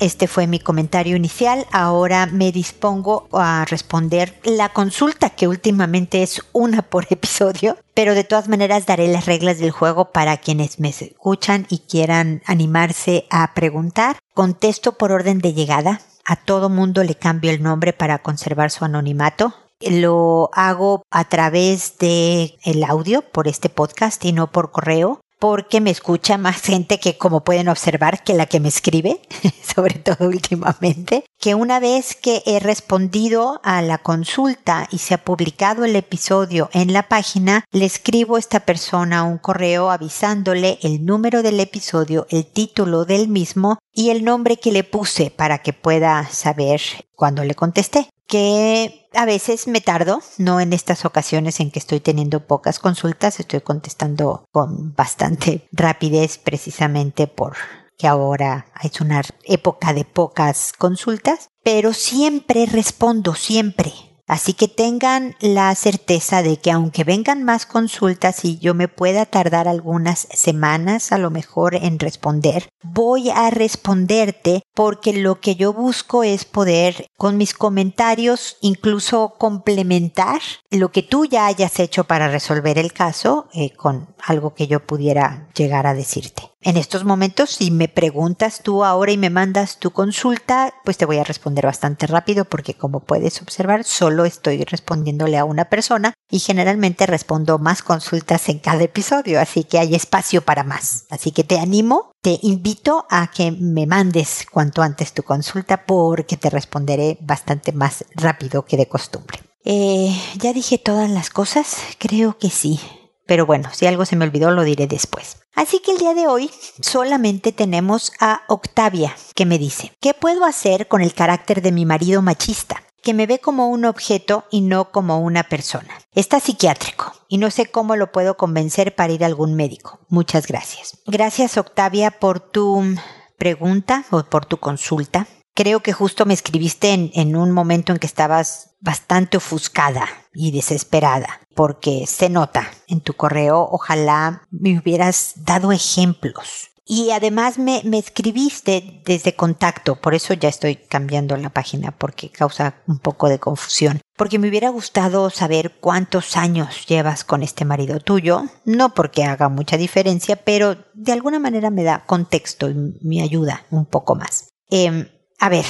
Este 0.03 0.27
fue 0.27 0.49
mi 0.49 0.59
comentario 0.59 1.15
inicial. 1.15 1.65
Ahora 1.71 2.27
me 2.27 2.51
dispongo 2.51 3.29
a 3.31 3.65
responder 3.71 4.37
la 4.43 4.71
consulta, 4.71 5.31
que 5.31 5.47
últimamente 5.47 6.25
es 6.25 6.43
una 6.51 6.83
por 6.83 7.07
episodio, 7.11 7.77
pero 7.95 8.17
de 8.17 8.25
todas 8.25 8.49
maneras 8.49 8.85
daré 8.85 9.07
las 9.07 9.27
reglas 9.27 9.61
del 9.61 9.71
juego 9.71 10.07
para 10.11 10.39
quienes 10.39 10.81
me 10.81 10.89
escuchan 10.89 11.69
y 11.71 11.83
quieran 11.89 12.43
animarse 12.47 13.27
a 13.31 13.55
preguntar. 13.55 14.17
Contesto 14.35 14.99
por 14.99 15.13
orden 15.13 15.39
de 15.39 15.53
llegada. 15.53 16.01
A 16.25 16.35
todo 16.35 16.69
mundo 16.69 17.05
le 17.05 17.15
cambio 17.15 17.53
el 17.53 17.63
nombre 17.63 17.93
para 17.93 18.19
conservar 18.19 18.73
su 18.73 18.85
anonimato. 18.85 19.55
Lo 19.79 20.51
hago 20.53 21.05
a 21.13 21.29
través 21.29 21.99
de 21.99 22.59
el 22.65 22.83
audio 22.83 23.23
por 23.23 23.47
este 23.47 23.69
podcast 23.69 24.25
y 24.25 24.33
no 24.33 24.51
por 24.51 24.73
correo 24.73 25.21
porque 25.43 25.81
me 25.81 25.91
escucha 25.91 26.39
más 26.39 26.63
gente 26.63 27.01
que, 27.01 27.19
como 27.19 27.43
pueden 27.43 27.69
observar, 27.69 28.23
que 28.23 28.33
la 28.33 28.47
que 28.47 28.61
me 28.61 28.69
escribe, 28.69 29.21
sobre 29.75 29.97
todo 29.97 30.29
últimamente, 30.29 31.25
que 31.41 31.57
una 31.57 31.81
vez 31.81 32.15
que 32.15 32.45
he 32.47 32.61
respondido 32.61 33.61
a 33.65 33.83
la 33.83 33.99
consulta 33.99 34.87
y 34.93 34.99
se 34.99 35.15
ha 35.15 35.25
publicado 35.25 35.85
el 35.85 35.97
episodio 35.97 36.71
en 36.73 36.93
la 36.93 37.09
página, 37.09 37.65
le 37.73 37.87
escribo 37.87 38.37
a 38.37 38.39
esta 38.39 38.61
persona 38.61 39.25
un 39.25 39.39
correo 39.39 39.91
avisándole 39.91 40.79
el 40.81 41.05
número 41.05 41.43
del 41.43 41.59
episodio, 41.59 42.25
el 42.31 42.47
título 42.47 43.05
del 43.05 43.27
mismo 43.27 43.81
y 43.93 44.11
el 44.11 44.23
nombre 44.23 44.59
que 44.59 44.71
le 44.71 44.85
puse 44.85 45.33
para 45.33 45.59
que 45.59 45.73
pueda 45.73 46.25
saber 46.31 46.81
cuando 47.17 47.43
le 47.43 47.57
contesté. 47.57 48.09
Que 48.29 49.02
a 49.15 49.25
veces 49.25 49.67
me 49.67 49.81
tardo, 49.81 50.21
no 50.39 50.61
en 50.61 50.73
estas 50.73 51.05
ocasiones 51.05 51.61
en 51.61 51.71
que 51.71 51.79
estoy 51.79 52.01
teniendo 52.01 52.47
pocas 52.47 52.79
consultas, 52.79 53.41
estoy 53.41 53.61
contestando 53.61 54.45
con 54.51 54.95
bastante 54.95 55.69
rapidez 55.73 56.39
precisamente 56.39 57.27
por 57.27 57.57
que 57.99 58.09
ahora 58.09 58.67
es 58.83 59.01
una 59.01 59.23
época 59.45 59.93
de 59.93 60.05
pocas 60.05 60.73
consultas, 60.73 61.51
pero 61.63 61.93
siempre 61.93 62.67
respondo, 62.67 63.35
siempre. 63.35 63.93
Así 64.33 64.55
que 64.55 64.67
tengan 64.67 65.37
la 65.41 65.75
certeza 65.75 66.43
de 66.43 66.57
que 66.57 66.71
aunque 66.71 67.05
vengan 67.05 67.43
más 67.43 67.67
consultas 67.67 68.47
y 68.47 68.57
yo 68.57 68.73
me 68.73 68.89
pueda 68.89 69.27
tardar 69.27 69.69
algunas 69.69 70.27
semanas 70.33 71.13
a 71.13 71.19
lo 71.19 71.31
mejor 71.31 71.75
en 71.75 71.99
responder, 71.99 72.71
voy 72.83 73.29
a 73.29 73.51
responderte 73.51 74.63
porque 74.73 75.13
lo 75.13 75.39
que 75.41 75.55
yo 75.55 75.75
busco 75.75 76.25
es 76.25 76.47
poder 76.47 77.09
con 77.19 77.37
mis 77.37 77.53
comentarios 77.53 78.57
incluso 78.63 79.35
complementar 79.37 80.41
lo 80.71 80.93
que 80.93 81.03
tú 81.03 81.27
ya 81.27 81.45
hayas 81.45 81.79
hecho 81.79 82.05
para 82.05 82.29
resolver 82.29 82.79
el 82.79 82.95
caso 82.95 83.49
eh, 83.53 83.75
con 83.77 84.17
algo 84.25 84.55
que 84.55 84.67
yo 84.67 84.81
pudiera 84.87 85.51
llegar 85.55 85.87
a 85.87 85.93
decirte. 85.93 86.52
En 86.65 86.77
estos 86.77 87.05
momentos, 87.05 87.51
si 87.51 87.73
me 87.73 87.89
preguntas 87.89 88.61
tú 88.63 88.85
ahora 88.85 89.11
y 89.11 89.19
me 89.19 89.31
mandas 89.31 89.81
tu 89.81 89.91
consulta, 89.91 90.73
pues 90.85 90.97
te 90.97 91.07
voy 91.07 91.19
a 91.19 91.25
responder 91.25 91.67
bastante 91.67 92.07
rápido 92.07 92.45
porque 92.45 92.75
como 92.75 93.01
puedes 93.01 93.43
observar, 93.43 93.83
solo 93.83 94.25
estoy 94.25 94.63
respondiéndole 94.63 95.39
a 95.39 95.45
una 95.45 95.65
persona 95.65 96.15
y 96.31 96.39
generalmente 96.39 97.07
respondo 97.07 97.59
más 97.59 97.83
consultas 97.83 98.49
en 98.49 98.61
cada 98.61 98.85
episodio, 98.85 99.41
así 99.41 99.65
que 99.65 99.81
hay 99.81 99.97
espacio 99.97 100.43
para 100.43 100.63
más. 100.63 101.07
Así 101.11 101.33
que 101.33 101.43
te 101.43 101.59
animo, 101.59 102.13
te 102.23 102.39
invito 102.43 103.07
a 103.11 103.33
que 103.33 103.51
me 103.51 103.87
mandes 103.87 104.47
cuanto 104.49 104.83
antes 104.83 105.13
tu 105.15 105.25
consulta 105.25 105.85
porque 105.85 106.37
te 106.37 106.49
responderé 106.49 107.19
bastante 107.21 107.73
más 107.73 108.05
rápido 108.15 108.65
que 108.65 108.77
de 108.77 108.87
costumbre. 108.87 109.41
Eh, 109.65 110.17
ya 110.39 110.53
dije 110.53 110.79
todas 110.79 111.11
las 111.11 111.29
cosas, 111.31 111.77
creo 111.99 112.39
que 112.39 112.51
sí. 112.51 112.79
Pero 113.27 113.47
bueno, 113.47 113.71
si 113.73 113.87
algo 113.87 114.05
se 114.05 114.17
me 114.17 114.25
olvidó 114.25 114.51
lo 114.51 114.65
diré 114.65 114.87
después. 114.87 115.39
Así 115.55 115.81
que 115.81 115.93
el 115.93 115.99
día 115.99 116.15
de 116.15 116.27
hoy 116.27 116.51
solamente 116.81 117.53
tenemos 117.53 118.13
a 118.21 118.43
Octavia, 118.49 119.15
que 119.35 119.47
me 119.47 119.59
dice, 119.59 119.93
¿qué 120.01 120.15
puedo 120.15 120.45
hacer 120.45 120.89
con 120.89 121.03
el 121.03 121.15
carácter 121.15 121.63
de 121.63 121.73
mi 121.73 121.85
marido 121.85 122.23
machista? 122.23 122.83
que 123.03 123.15
me 123.15 123.27
ve 123.27 123.41
como 123.41 123.69
un 123.69 123.85
objeto 123.85 124.45
y 124.51 124.61
no 124.61 124.91
como 124.91 125.21
una 125.21 125.43
persona. 125.43 125.93
Está 126.15 126.41
psiquiátrico 126.41 127.13
y 127.29 127.39
no 127.39 127.51
sé 127.51 127.67
cómo 127.67 127.97
lo 127.97 128.13
puedo 128.13 128.37
convencer 128.37 128.95
para 128.95 129.13
ir 129.13 129.25
a 129.25 129.27
algún 129.27 129.55
médico. 129.55 129.99
Muchas 130.09 130.47
gracias. 130.47 130.99
Gracias 131.07 131.57
Octavia 131.59 132.13
por 132.13 132.41
tu 132.41 132.95
pregunta 133.37 134.05
o 134.11 134.23
por 134.23 134.47
tu 134.47 134.59
consulta. 134.59 135.27
Creo 135.55 135.81
que 135.81 135.93
justo 135.93 136.25
me 136.25 136.33
escribiste 136.33 136.93
en, 136.93 137.11
en, 137.15 137.37
un 137.37 137.51
momento 137.51 137.93
en 137.93 137.99
que 137.99 138.07
estabas 138.07 138.71
bastante 138.81 139.37
ofuscada 139.37 140.09
y 140.33 140.51
desesperada, 140.51 141.42
porque 141.55 142.05
se 142.07 142.29
nota 142.29 142.71
en 142.89 143.01
tu 143.01 143.15
correo, 143.15 143.69
ojalá 143.71 144.43
me 144.51 144.79
hubieras 144.79 145.33
dado 145.37 145.73
ejemplos. 145.73 146.71
Y 146.85 147.11
además 147.13 147.59
me, 147.59 147.81
me 147.85 147.99
escribiste 147.99 149.03
desde 149.05 149.37
contacto, 149.37 150.01
por 150.01 150.15
eso 150.15 150.35
ya 150.35 150.49
estoy 150.49 150.77
cambiando 150.77 151.37
la 151.37 151.51
página, 151.51 151.93
porque 151.93 152.31
causa 152.31 152.83
un 152.89 152.99
poco 152.99 153.29
de 153.29 153.39
confusión. 153.39 154.01
Porque 154.17 154.39
me 154.39 154.49
hubiera 154.49 154.69
gustado 154.69 155.31
saber 155.31 155.79
cuántos 155.81 156.37
años 156.37 156.87
llevas 156.87 157.25
con 157.25 157.43
este 157.43 157.65
marido 157.65 158.01
tuyo, 158.01 158.43
no 158.65 158.95
porque 158.95 159.25
haga 159.25 159.49
mucha 159.49 159.77
diferencia, 159.77 160.37
pero 160.37 160.77
de 160.93 161.13
alguna 161.13 161.39
manera 161.39 161.71
me 161.71 161.85
da 161.85 162.05
contexto 162.05 162.69
y 162.69 162.75
me 163.01 163.23
ayuda 163.23 163.65
un 163.71 163.87
poco 163.87 164.17
más. 164.17 164.49
Eh, 164.69 165.09
a 165.43 165.49
ver, 165.49 165.65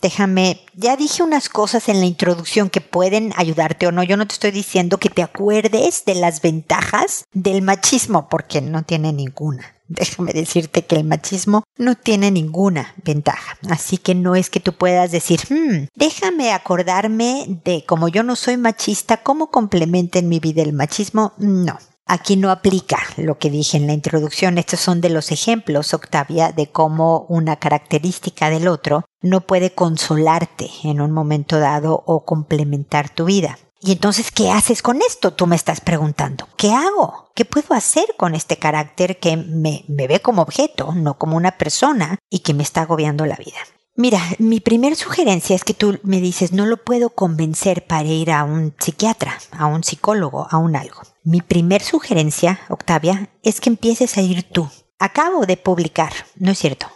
déjame, 0.00 0.62
ya 0.74 0.96
dije 0.96 1.22
unas 1.22 1.50
cosas 1.50 1.90
en 1.90 2.00
la 2.00 2.06
introducción 2.06 2.70
que 2.70 2.80
pueden 2.80 3.34
ayudarte 3.36 3.86
o 3.86 3.92
no. 3.92 4.02
Yo 4.02 4.16
no 4.16 4.26
te 4.26 4.32
estoy 4.32 4.50
diciendo 4.50 4.96
que 4.96 5.10
te 5.10 5.22
acuerdes 5.22 6.06
de 6.06 6.14
las 6.14 6.40
ventajas 6.40 7.24
del 7.34 7.60
machismo, 7.60 8.30
porque 8.30 8.62
no 8.62 8.82
tiene 8.82 9.12
ninguna. 9.12 9.76
Déjame 9.88 10.32
decirte 10.32 10.86
que 10.86 10.96
el 10.96 11.04
machismo 11.04 11.64
no 11.76 11.96
tiene 11.96 12.30
ninguna 12.30 12.94
ventaja. 13.04 13.58
Así 13.68 13.98
que 13.98 14.14
no 14.14 14.36
es 14.36 14.48
que 14.48 14.60
tú 14.60 14.72
puedas 14.72 15.10
decir, 15.10 15.40
hmm, 15.50 15.88
déjame 15.94 16.52
acordarme 16.52 17.60
de 17.62 17.84
como 17.84 18.08
yo 18.08 18.22
no 18.22 18.36
soy 18.36 18.56
machista, 18.56 19.18
¿cómo 19.18 19.50
complementa 19.50 20.18
en 20.18 20.30
mi 20.30 20.40
vida 20.40 20.62
el 20.62 20.72
machismo? 20.72 21.34
No. 21.36 21.78
Aquí 22.06 22.34
no 22.34 22.50
aplica 22.50 22.98
lo 23.18 23.38
que 23.38 23.50
dije 23.50 23.76
en 23.76 23.86
la 23.86 23.92
introducción. 23.92 24.58
Estos 24.58 24.80
son 24.80 25.00
de 25.00 25.10
los 25.10 25.30
ejemplos, 25.30 25.94
Octavia, 25.94 26.50
de 26.50 26.66
cómo 26.66 27.26
una 27.28 27.56
característica 27.56 28.50
del 28.50 28.66
otro 28.66 29.04
no 29.22 29.42
puede 29.42 29.74
consolarte 29.74 30.70
en 30.84 31.00
un 31.00 31.12
momento 31.12 31.58
dado 31.58 32.02
o 32.06 32.24
complementar 32.24 33.10
tu 33.10 33.26
vida. 33.26 33.58
Y 33.82 33.92
entonces, 33.92 34.30
¿qué 34.30 34.50
haces 34.50 34.82
con 34.82 35.00
esto? 35.00 35.32
Tú 35.32 35.46
me 35.46 35.56
estás 35.56 35.80
preguntando. 35.80 36.46
¿Qué 36.56 36.72
hago? 36.72 37.30
¿Qué 37.34 37.46
puedo 37.46 37.74
hacer 37.74 38.04
con 38.18 38.34
este 38.34 38.58
carácter 38.58 39.18
que 39.18 39.38
me, 39.38 39.84
ve 39.88 40.20
como 40.20 40.42
objeto, 40.42 40.92
no 40.92 41.16
como 41.16 41.36
una 41.36 41.52
persona 41.52 42.18
y 42.28 42.40
que 42.40 42.52
me 42.52 42.62
está 42.62 42.82
agobiando 42.82 43.24
la 43.24 43.36
vida? 43.36 43.56
Mira, 43.96 44.20
mi 44.38 44.60
primer 44.60 44.96
sugerencia 44.96 45.56
es 45.56 45.64
que 45.64 45.74
tú 45.74 45.98
me 46.02 46.20
dices, 46.20 46.52
no 46.52 46.66
lo 46.66 46.84
puedo 46.84 47.10
convencer 47.10 47.86
para 47.86 48.04
ir 48.04 48.30
a 48.30 48.44
un 48.44 48.74
psiquiatra, 48.78 49.38
a 49.50 49.66
un 49.66 49.82
psicólogo, 49.82 50.46
a 50.50 50.58
un 50.58 50.76
algo. 50.76 51.00
Mi 51.24 51.40
primer 51.40 51.82
sugerencia, 51.82 52.60
Octavia, 52.68 53.30
es 53.42 53.60
que 53.60 53.70
empieces 53.70 54.16
a 54.16 54.22
ir 54.22 54.42
tú. 54.42 54.68
Acabo 54.98 55.46
de 55.46 55.56
publicar, 55.56 56.12
no 56.36 56.52
es 56.52 56.58
cierto, 56.58 56.86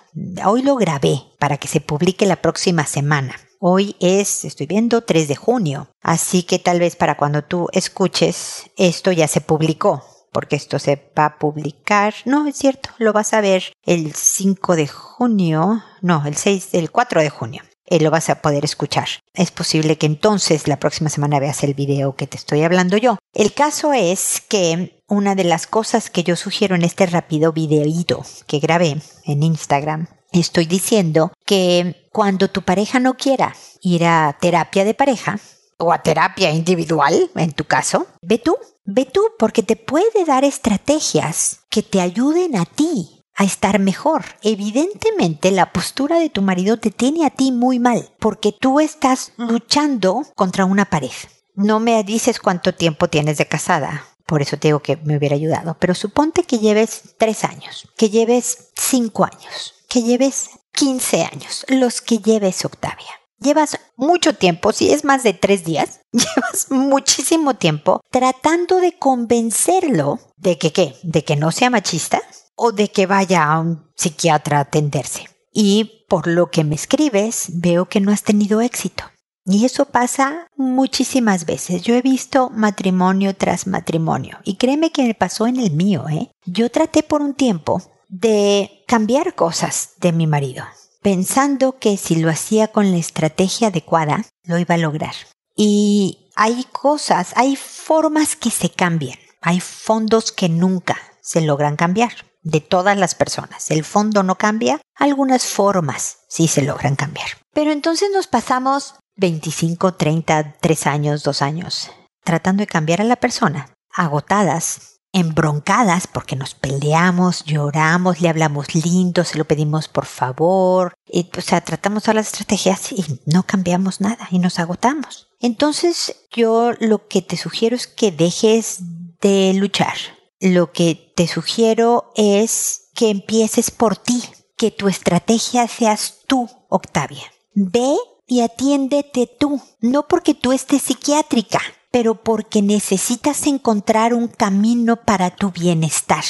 hoy 0.45 0.63
lo 0.63 0.77
grabé 0.77 1.23
para 1.39 1.57
que 1.57 1.69
se 1.69 1.81
publique 1.81 2.27
la 2.27 2.37
próxima 2.37 2.87
semana. 2.87 3.37
Hoy 3.61 3.97
es, 4.01 4.45
estoy 4.45 4.67
viendo, 4.67 5.03
3 5.03 5.29
de 5.29 5.37
junio, 5.37 5.89
así 6.03 6.43
que 6.43 6.59
tal 6.59 6.81
vez 6.81 6.97
para 6.97 7.17
cuando 7.17 7.43
tú 7.43 7.69
escuches 7.73 8.71
esto 8.77 9.11
ya 9.11 9.27
se 9.27 9.41
publicó 9.41 10.05
porque 10.35 10.57
esto 10.57 10.81
se 10.81 11.01
va 11.17 11.27
a 11.27 11.39
publicar. 11.39 12.13
No, 12.25 12.47
es 12.49 12.57
cierto, 12.57 12.91
lo 12.99 13.13
vas 13.13 13.33
a 13.33 13.41
ver 13.41 13.73
el 13.87 14.13
5 14.15 14.75
de 14.75 14.89
junio, 14.89 15.83
no, 16.03 16.27
el 16.27 16.37
6, 16.37 16.71
el 16.73 16.91
4 16.91 17.23
de 17.23 17.31
junio. 17.31 17.63
Eh, 17.87 18.01
lo 18.01 18.11
vas 18.11 18.31
a 18.31 18.41
poder 18.43 18.65
escuchar. 18.65 19.07
Es 19.35 19.51
posible 19.51 19.97
que 19.97 20.07
entonces 20.07 20.67
la 20.69 20.81
próxima 20.81 21.11
semana 21.11 21.39
veas 21.39 21.63
el 21.63 21.75
video 21.75 22.17
que 22.17 22.27
te 22.27 22.37
estoy 22.37 22.63
hablando 22.63 22.97
yo. 22.97 23.19
El 23.33 23.53
caso 23.53 23.93
es 23.93 24.43
que 24.49 25.03
una 25.15 25.35
de 25.35 25.45
las 25.45 25.67
cosas 25.67 26.11
que 26.11 26.25
yo 26.25 26.37
sugiero 26.37 26.75
en 26.75 26.83
este 26.83 27.07
rápido 27.07 27.53
videíto 27.53 28.25
que 28.47 28.59
grabé 28.59 29.01
en 29.25 29.43
Instagram, 29.43 30.09
estoy 30.33 30.67
diciendo 30.67 31.33
que 31.47 32.09
cuando 32.13 32.49
tu 32.49 32.63
pareja 32.63 33.01
no 33.01 33.15
quiera 33.15 33.55
ir 33.81 34.05
a 34.05 34.37
terapia 34.41 34.85
de 34.85 34.95
pareja, 34.95 35.39
o 35.79 35.93
a 35.93 36.03
terapia 36.03 36.51
individual, 36.51 37.31
en 37.35 37.53
tu 37.53 37.65
caso, 37.65 38.07
ve 38.23 38.39
tú, 38.39 38.57
ve 38.85 39.05
tú 39.05 39.23
porque 39.39 39.63
te 39.63 39.77
puede 39.77 40.25
dar 40.27 40.45
estrategias 40.45 41.61
que 41.69 41.83
te 41.83 42.01
ayuden 42.01 42.57
a 42.57 42.65
ti 42.65 43.23
a 43.37 43.45
estar 43.45 43.79
mejor. 43.79 44.25
Evidentemente 44.43 45.51
la 45.51 45.73
postura 45.73 46.19
de 46.19 46.31
tu 46.31 46.43
marido 46.43 46.79
te 46.79 46.91
tiene 46.91 47.27
a 47.27 47.31
ti 47.31 47.53
muy 47.53 47.79
mal 47.79 48.11
porque 48.21 48.53
tú 48.53 48.81
estás 48.81 49.33
luchando 49.37 50.23
contra 50.37 50.65
una 50.65 50.85
pared. 50.85 51.11
No 51.55 51.81
me 51.81 52.03
dices 52.05 52.41
cuánto 52.41 52.75
tiempo 52.75 53.09
tienes 53.09 53.39
de 53.39 53.47
casada. 53.47 54.05
Por 54.27 54.43
eso 54.43 54.57
te 54.57 54.69
digo 54.69 54.81
que 54.81 54.97
me 54.97 55.17
hubiera 55.17 55.37
ayudado. 55.37 55.77
Pero 55.79 55.95
suponte 55.95 56.45
que 56.45 56.59
lleves 56.59 57.15
tres 57.19 57.45
años, 57.45 57.89
que 57.97 58.11
lleves 58.11 58.71
cinco 58.77 59.25
años, 59.25 59.75
que 59.89 60.03
lleves 60.03 60.51
15 60.73 61.23
años, 61.23 61.65
los 61.69 62.01
que 62.01 62.19
lleves, 62.19 62.65
Octavia 62.65 63.25
llevas 63.45 63.79
mucho 63.97 64.35
tiempo, 64.35 64.73
si 64.73 64.91
es 64.91 65.05
más 65.05 65.23
de 65.23 65.35
tres 65.35 65.65
días, 65.65 66.01
llevas 66.13 66.71
muchísimo 66.71 67.55
tiempo 67.55 68.01
tratando 68.11 68.79
de 68.79 68.99
convencerlo 68.99 70.19
de 70.37 70.59
que 70.59 70.73
qué, 70.73 70.97
de 71.03 71.23
que 71.23 71.37
no 71.37 71.53
sea 71.53 71.71
machista 71.71 72.21
o 72.57 72.73
de 72.73 72.89
que 72.89 73.07
vaya 73.07 73.45
a 73.45 73.61
un 73.61 73.91
psiquiatra 73.95 74.59
a 74.59 74.63
atenderse. 74.63 75.29
Y 75.53 76.05
por 76.09 76.27
lo 76.27 76.51
que 76.51 76.65
me 76.65 76.75
escribes, 76.75 77.47
veo 77.61 77.87
que 77.87 78.01
no 78.01 78.11
has 78.11 78.25
tenido 78.25 78.61
éxito. 78.61 79.05
Y 79.47 79.65
eso 79.65 79.87
pasa 79.87 80.47
muchísimas 80.57 81.45
veces. 81.45 81.83
Yo 81.83 81.95
he 81.95 82.03
visto 82.03 82.51
matrimonio 82.51 83.37
tras 83.37 83.67
matrimonio. 83.67 84.39
Y 84.45 84.57
créeme 84.57 84.91
que 84.91 85.03
me 85.05 85.15
pasó 85.15 85.47
en 85.47 85.57
el 85.57 85.73
mío, 85.73 86.07
¿eh? 86.09 86.31
Yo 86.47 86.71
traté 86.71 87.03
por 87.03 87.21
un 87.21 87.35
tiempo 87.35 87.83
de 88.09 88.85
cambiar 88.87 89.35
cosas 89.35 89.95
de 90.01 90.13
mi 90.13 90.27
marido 90.27 90.65
pensando 91.05 91.79
que 91.79 91.99
si 91.99 92.17
lo 92.17 92.31
hacía 92.31 92.69
con 92.69 92.91
la 92.91 92.97
estrategia 92.97 93.69
adecuada, 93.69 94.25
lo 94.45 94.57
iba 94.57 94.77
a 94.77 94.79
lograr. 94.79 95.15
Y 95.55 96.31
hay 96.35 96.65
cosas, 96.73 97.35
hay 97.37 97.57
formas 97.57 98.37
que 98.37 98.51
se 98.51 98.71
cambian, 98.71 99.19
hay 99.43 99.61
fondos 99.61 100.33
que 100.33 100.49
nunca 100.49 100.97
se 101.21 101.43
logran 101.43 101.77
cambiar 101.77 102.13
de 102.43 102.63
todas 102.63 102.97
las 102.97 103.15
personas. 103.15 103.71
El 103.71 103.85
fondo 103.85 104.23
no 104.23 104.37
cambia, 104.37 104.81
algunas 104.95 105.45
formas 105.45 106.21
sí 106.27 106.49
se 106.49 106.63
logran 106.63 106.97
cambiar. 106.97 107.29
Pero 107.53 107.71
entonces 107.71 108.09
nos 108.11 108.27
pasamos 108.27 108.95
25, 109.17 109.95
30, 109.95 110.57
3 110.61 110.87
años, 110.87 111.23
2 111.23 111.43
años 111.43 111.91
tratando 112.25 112.63
de 112.63 112.67
cambiar 112.67 113.01
a 113.01 113.05
la 113.05 113.17
persona, 113.17 113.77
agotadas, 113.95 115.01
embroncadas 115.13 116.09
porque 116.09 116.35
nos 116.35 116.55
peleamos, 116.55 117.45
lloramos, 117.45 118.21
le 118.21 118.29
hablamos 118.29 118.75
lindo, 118.75 119.23
se 119.23 119.39
lo 119.39 119.45
pedimos 119.45 119.87
por 119.87 120.07
favor, 120.07 120.95
y, 121.07 121.31
o 121.37 121.41
sea, 121.41 121.61
tratamos 121.61 122.03
todas 122.03 122.17
las 122.17 122.27
estrategias 122.29 122.91
y 122.91 123.05
no 123.27 123.45
cambiamos 123.45 124.01
nada 124.01 124.27
y 124.31 124.41
nos 124.41 124.59
agotamos. 124.59 125.29
Entonces 125.39 126.27
yo 126.33 126.73
lo 126.81 127.07
que 127.07 127.23
te 127.23 127.37
sugiero 127.37 127.77
es 127.77 127.87
que 127.87 128.11
dejes 128.11 128.79
de 129.21 129.53
luchar. 129.55 129.95
Lo 130.41 130.73
que 130.73 131.13
te 131.15 131.29
sugiero 131.29 132.13
es 132.17 132.89
que 132.95 133.11
empieces 133.11 133.71
por 133.71 133.97
ti, 133.97 134.25
que 134.57 134.71
tu 134.71 134.89
estrategia 134.89 135.69
seas 135.69 136.23
tú, 136.27 136.49
Octavia. 136.69 137.25
Ve 137.55 137.97
y 138.27 138.41
atiéndete 138.41 139.27
tú, 139.27 139.61
no 139.81 140.09
porque 140.09 140.35
tú 140.35 140.53
estés 140.53 140.83
psiquiátrica, 140.83 141.61
pero 141.91 142.15
porque 142.17 142.63
necesitas 142.63 143.47
encontrar 143.47 144.15
un 144.15 144.29
camino 144.29 144.97
para 144.97 145.31
tu 145.31 145.51
bienestar. 145.51 146.25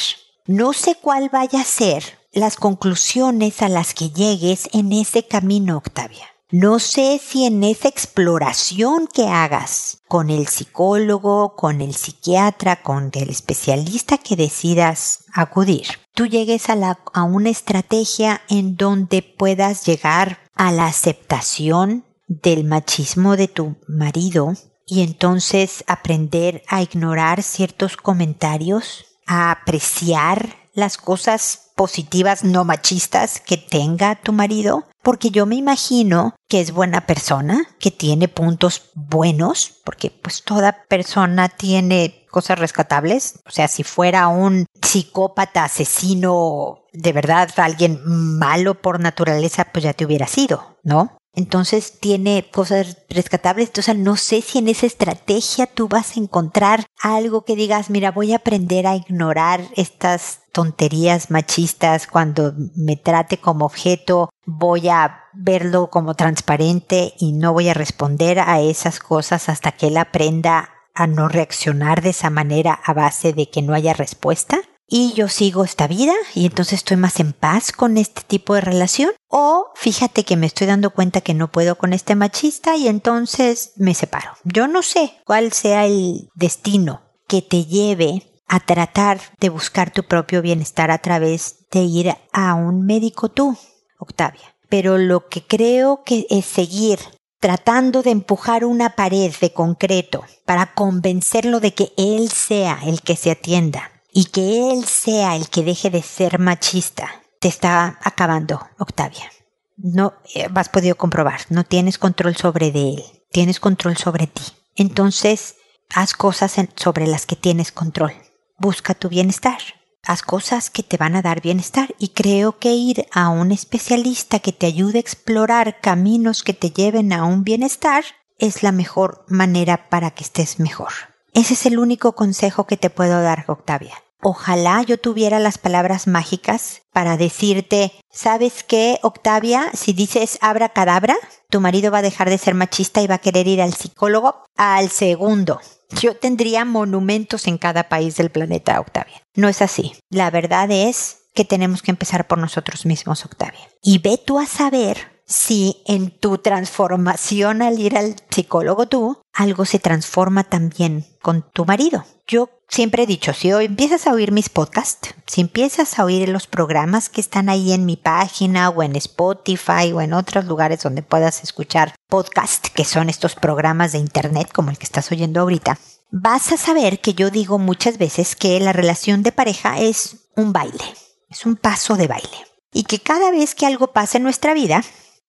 No 0.47 0.73
sé 0.73 0.97
cuál 1.01 1.31
vaya 1.31 1.61
a 1.61 1.65
ser 1.65 2.19
las 2.33 2.57
conclusiones 2.57 3.63
a 3.63 3.69
las 3.69 3.95
que 3.95 4.11
llegues 4.11 4.69
en 4.73 4.93
ese 4.93 5.27
camino, 5.27 5.77
Octavia. 5.77 6.34
No 6.57 6.79
sé 6.79 7.21
si 7.21 7.47
en 7.47 7.65
esa 7.65 7.89
exploración 7.89 9.09
que 9.13 9.27
hagas 9.27 9.99
con 10.07 10.31
el 10.31 10.47
psicólogo, 10.47 11.57
con 11.57 11.81
el 11.81 11.97
psiquiatra, 11.97 12.81
con 12.81 13.11
el 13.15 13.29
especialista 13.29 14.19
que 14.19 14.37
decidas 14.37 15.25
acudir, 15.35 15.85
tú 16.15 16.27
llegues 16.27 16.71
a, 16.71 17.01
a 17.13 17.23
una 17.25 17.51
estrategia 17.51 18.41
en 18.49 18.77
donde 18.77 19.21
puedas 19.23 19.85
llegar 19.85 20.39
a 20.55 20.71
la 20.71 20.87
aceptación 20.87 22.05
del 22.29 22.63
machismo 22.63 23.37
de 23.37 23.49
tu 23.49 23.75
marido 23.89 24.55
y 24.87 25.03
entonces 25.03 25.83
aprender 25.89 26.63
a 26.69 26.83
ignorar 26.83 27.43
ciertos 27.43 27.97
comentarios, 27.97 29.07
a 29.27 29.51
apreciar 29.51 30.63
las 30.75 30.97
cosas 30.99 31.73
positivas 31.76 32.45
no 32.45 32.64
machistas 32.64 33.40
que 33.40 33.57
tenga 33.57 34.16
tu 34.16 34.33
marido, 34.33 34.85
porque 35.02 35.31
yo 35.31 35.47
me 35.47 35.57
imagino 35.57 36.35
que 36.49 36.61
es 36.61 36.73
buena 36.73 37.07
persona, 37.07 37.66
que 37.78 37.90
tiene 37.90 38.28
puntos 38.28 38.90
buenos, 38.95 39.81
porque 39.85 40.11
pues 40.11 40.43
toda 40.43 40.85
persona 40.88 41.49
tiene 41.49 42.26
cosas 42.31 42.59
rescatables, 42.59 43.40
o 43.47 43.50
sea, 43.50 43.69
si 43.69 43.85
fuera 43.85 44.28
un 44.28 44.66
psicópata, 44.83 45.64
asesino, 45.64 46.85
de 46.93 47.12
verdad, 47.12 47.50
alguien 47.57 48.00
malo 48.04 48.81
por 48.81 49.00
naturaleza, 49.00 49.66
pues 49.73 49.85
ya 49.85 49.93
te 49.93 50.04
hubiera 50.04 50.26
sido, 50.26 50.78
¿no? 50.83 51.16
Entonces 51.37 51.99
tiene 51.99 52.49
cosas 52.52 52.99
rescatables. 53.09 53.69
Entonces 53.69 53.97
no 53.97 54.16
sé 54.16 54.40
si 54.40 54.59
en 54.59 54.69
esa 54.69 54.87
estrategia 54.87 55.66
tú 55.66 55.88
vas 55.88 56.16
a 56.16 56.21
encontrar 56.21 56.87
algo 57.02 57.45
que 57.45 57.57
digas, 57.57 57.90
mira, 57.90 58.12
voy 58.12 58.33
a 58.33 58.37
aprender 58.37 58.87
a 58.87 58.95
ignorar 58.95 59.62
estas 59.75 60.44
tonterías 60.55 61.31
machistas 61.31 62.07
cuando 62.07 62.55
me 62.77 62.97
trate 62.97 63.39
como 63.39 63.67
objeto, 63.67 64.31
voy 64.47 64.89
a 64.89 65.25
verlo 65.35 65.91
como 65.91 66.15
transparente 66.15 67.13
y 67.19 67.33
no 67.33 67.53
voy 67.53 67.69
a 67.69 67.75
responder 67.75 68.39
a 68.39 68.61
esas 68.61 69.01
cosas 69.01 69.51
hasta 69.51 69.73
que 69.73 69.89
él 69.89 69.97
aprenda 69.97 70.71
a 70.95 71.07
no 71.09 71.29
reaccionar 71.29 72.03
de 72.03 72.11
esa 72.11 72.31
manera 72.31 72.73
a 72.73 72.95
base 72.95 73.33
de 73.33 73.51
que 73.51 73.63
no 73.63 73.75
haya 73.75 73.93
respuesta 73.93 74.61
y 74.87 75.13
yo 75.15 75.29
sigo 75.29 75.65
esta 75.65 75.89
vida 75.89 76.13
y 76.35 76.47
entonces 76.47 76.75
estoy 76.75 76.97
más 76.97 77.19
en 77.19 77.33
paz 77.33 77.73
con 77.73 77.97
este 77.97 78.23
tipo 78.23 78.55
de 78.55 78.61
relación 78.61 79.11
o 79.29 79.73
fíjate 79.75 80.25
que 80.25 80.37
me 80.37 80.47
estoy 80.47 80.69
dando 80.69 80.91
cuenta 80.91 81.21
que 81.21 81.35
no 81.35 81.51
puedo 81.51 81.77
con 81.77 81.93
este 81.93 82.15
machista 82.15 82.77
y 82.77 82.87
entonces 82.87 83.73
me 83.77 83.95
separo. 83.95 84.33
Yo 84.45 84.69
no 84.69 84.83
sé 84.83 85.15
cuál 85.27 85.53
sea 85.53 85.87
el 85.87 86.31
destino 86.35 87.03
que 87.27 87.43
te 87.43 87.65
lleve 87.65 88.23
a 88.47 88.61
tratar 88.61 89.21
de 89.41 89.49
buscar 89.49 89.91
tu 89.91 90.05
propio 90.05 90.43
bienestar 90.43 90.91
a 90.91 90.99
través 90.99 91.67
de 91.71 91.81
ir 91.81 92.15
a 92.33 92.55
un 92.55 92.85
médico 92.87 93.29
tú, 93.29 93.57
Octavia. 93.99 94.55
Pero 94.69 94.99
lo 94.99 95.29
que 95.29 95.47
creo 95.47 96.03
que 96.05 96.27
es 96.31 96.45
seguir 96.45 96.99
tratando 97.41 98.03
de 98.03 98.11
empujar 98.11 98.65
una 98.65 98.97
pared 98.97 99.31
de 99.41 99.53
concreto 99.53 100.25
para 100.47 100.73
convencerlo 100.75 101.61
de 101.61 101.75
que 101.75 101.93
él 101.97 102.31
sea 102.31 102.79
el 102.85 103.03
que 103.03 103.17
se 103.17 103.31
atienda 103.31 103.91
y 104.13 104.27
que 104.27 104.71
él 104.71 104.85
sea 104.87 105.37
el 105.37 105.49
que 105.51 105.63
deje 105.63 105.91
de 105.91 106.03
ser 106.03 106.39
machista, 106.39 107.11
te 107.41 107.49
está 107.49 107.99
acabando, 108.03 108.67
Octavia. 108.79 109.31
No 109.77 110.15
eh, 110.35 110.49
has 110.55 110.69
podido 110.69 110.95
comprobar, 110.97 111.41
no 111.51 111.65
tienes 111.65 111.99
control 111.99 112.37
sobre 112.37 112.71
de 112.71 112.95
él, 112.95 113.05
tienes 113.31 113.61
control 113.61 113.97
sobre 113.97 114.27
ti. 114.27 114.45
Entonces, 114.77 115.57
haz 115.95 116.15
cosas 116.15 116.55
sobre 116.77 117.07
las 117.07 117.27
que 117.27 117.37
tienes 117.37 117.73
control. 117.73 118.15
Busca 118.59 118.95
tu 118.95 119.09
bienestar. 119.09 119.59
Haz 120.07 120.23
cosas 120.23 120.71
que 120.71 120.85
te 120.85 120.97
van 120.97 121.17
a 121.17 121.23
dar 121.23 121.41
bienestar 121.41 121.95
y 121.99 122.11
creo 122.11 122.59
que 122.59 122.73
ir 122.73 123.07
a 123.13 123.29
un 123.29 123.51
especialista 123.51 124.39
que 124.39 124.53
te 124.53 124.67
ayude 124.67 124.99
a 124.99 125.01
explorar 125.01 125.81
caminos 125.81 126.45
que 126.45 126.55
te 126.55 126.71
lleven 126.71 127.13
a 127.13 127.25
un 127.25 127.43
bienestar 127.43 128.05
es 128.39 128.63
la 128.63 128.71
mejor 128.71 129.25
manera 129.29 129.89
para 129.89 130.13
que 130.13 130.23
estés 130.23 130.61
mejor. 130.61 130.93
Ese 131.33 131.55
es 131.55 131.67
el 131.67 131.81
único 131.81 132.15
consejo 132.15 132.65
que 132.67 132.77
te 132.77 132.91
puedo 132.91 133.21
dar, 133.23 133.45
Octavia. 133.49 134.04
Ojalá 134.26 134.81
yo 134.81 134.97
tuviera 134.97 135.38
las 135.38 135.59
palabras 135.59 136.07
mágicas 136.07 136.81
para 136.95 137.19
decirte, 137.19 137.93
¿sabes 138.11 138.64
qué, 138.64 138.99
Octavia? 139.02 139.71
Si 139.75 139.93
dices 139.93 140.38
abra 140.40 140.71
cadabra, 140.71 141.14
tu 141.50 141.61
marido 141.61 141.93
va 141.93 141.99
a 141.99 142.02
dejar 142.02 142.31
de 142.31 142.38
ser 142.38 142.54
machista 142.54 143.02
y 143.02 143.07
va 143.07 143.16
a 143.16 143.19
querer 143.19 143.47
ir 143.47 143.61
al 143.61 143.75
psicólogo 143.75 144.47
al 144.57 144.88
segundo. 144.88 145.61
Yo 146.00 146.16
tendría 146.16 146.64
monumentos 146.64 147.47
en 147.47 147.59
cada 147.59 147.90
país 147.90 148.16
del 148.16 148.31
planeta, 148.31 148.81
Octavia. 148.81 149.21
No 149.35 149.50
es 149.50 149.61
así. 149.61 149.93
La 150.09 150.31
verdad 150.31 150.71
es 150.71 151.19
que 151.35 151.45
tenemos 151.45 151.83
que 151.83 151.90
empezar 151.90 152.26
por 152.26 152.38
nosotros 152.38 152.87
mismos, 152.87 153.26
Octavia. 153.26 153.69
Y 153.83 153.99
ve 153.99 154.16
tú 154.16 154.38
a 154.38 154.46
saber 154.46 155.20
si 155.27 155.83
en 155.87 156.11
tu 156.11 156.38
transformación 156.38 157.61
al 157.61 157.79
ir 157.79 157.99
al 157.99 158.16
psicólogo 158.31 158.87
tú, 158.87 159.20
algo 159.35 159.66
se 159.66 159.79
transforma 159.79 160.44
también 160.44 161.05
con 161.20 161.42
tu 161.53 161.66
marido. 161.66 162.07
Yo 162.27 162.49
siempre 162.69 163.03
he 163.03 163.07
dicho, 163.07 163.35
si 163.35 163.53
hoy 163.53 163.67
empiezas 163.67 164.07
a 164.07 164.13
oír 164.13 164.33
mis 164.33 164.49
podcasts, 164.49 165.15
si 165.27 165.43
empiezas 165.43 165.99
a 165.99 166.05
oír 166.05 166.29
los 166.31 166.47
programas 166.47 167.11
que 167.11 167.21
están 167.21 167.51
ahí 167.51 167.73
en 167.73 167.85
mi 167.85 167.97
página 167.97 168.71
o 168.71 168.83
en 168.83 168.97
Spotify 168.97 169.93
o 169.93 170.01
en 170.01 170.15
otros 170.15 170.47
lugares 170.47 170.83
donde 170.83 171.03
puedas 171.03 171.43
escuchar 171.43 171.95
podcasts, 172.09 172.71
que 172.71 172.87
son 172.87 173.11
estos 173.11 173.35
programas 173.35 173.93
de 173.93 173.99
internet 173.99 174.51
como 174.53 174.71
el 174.71 174.79
que 174.79 174.87
estás 174.87 175.13
oyendo 175.13 175.41
ahorita, 175.41 175.79
vas 176.11 176.51
a 176.53 176.57
saber 176.57 177.01
que 177.01 177.13
yo 177.13 177.31
digo 177.31 177.59
muchas 177.59 177.99
veces 177.99 178.37
que 178.37 178.59
la 178.59 178.73
relación 178.73 179.23
de 179.23 179.33
pareja 179.33 179.81
es 179.81 180.29
un 180.35 180.55
baile, 180.55 180.85
es 181.29 181.45
un 181.45 181.57
paso 181.57 181.97
de 181.97 182.07
baile. 182.07 182.47
Y 182.73 182.85
que 182.85 183.01
cada 183.01 183.31
vez 183.33 183.55
que 183.55 183.67
algo 183.67 183.93
pasa 183.93 184.17
en 184.17 184.25
nuestra 184.25 184.55
vida, 184.55 184.83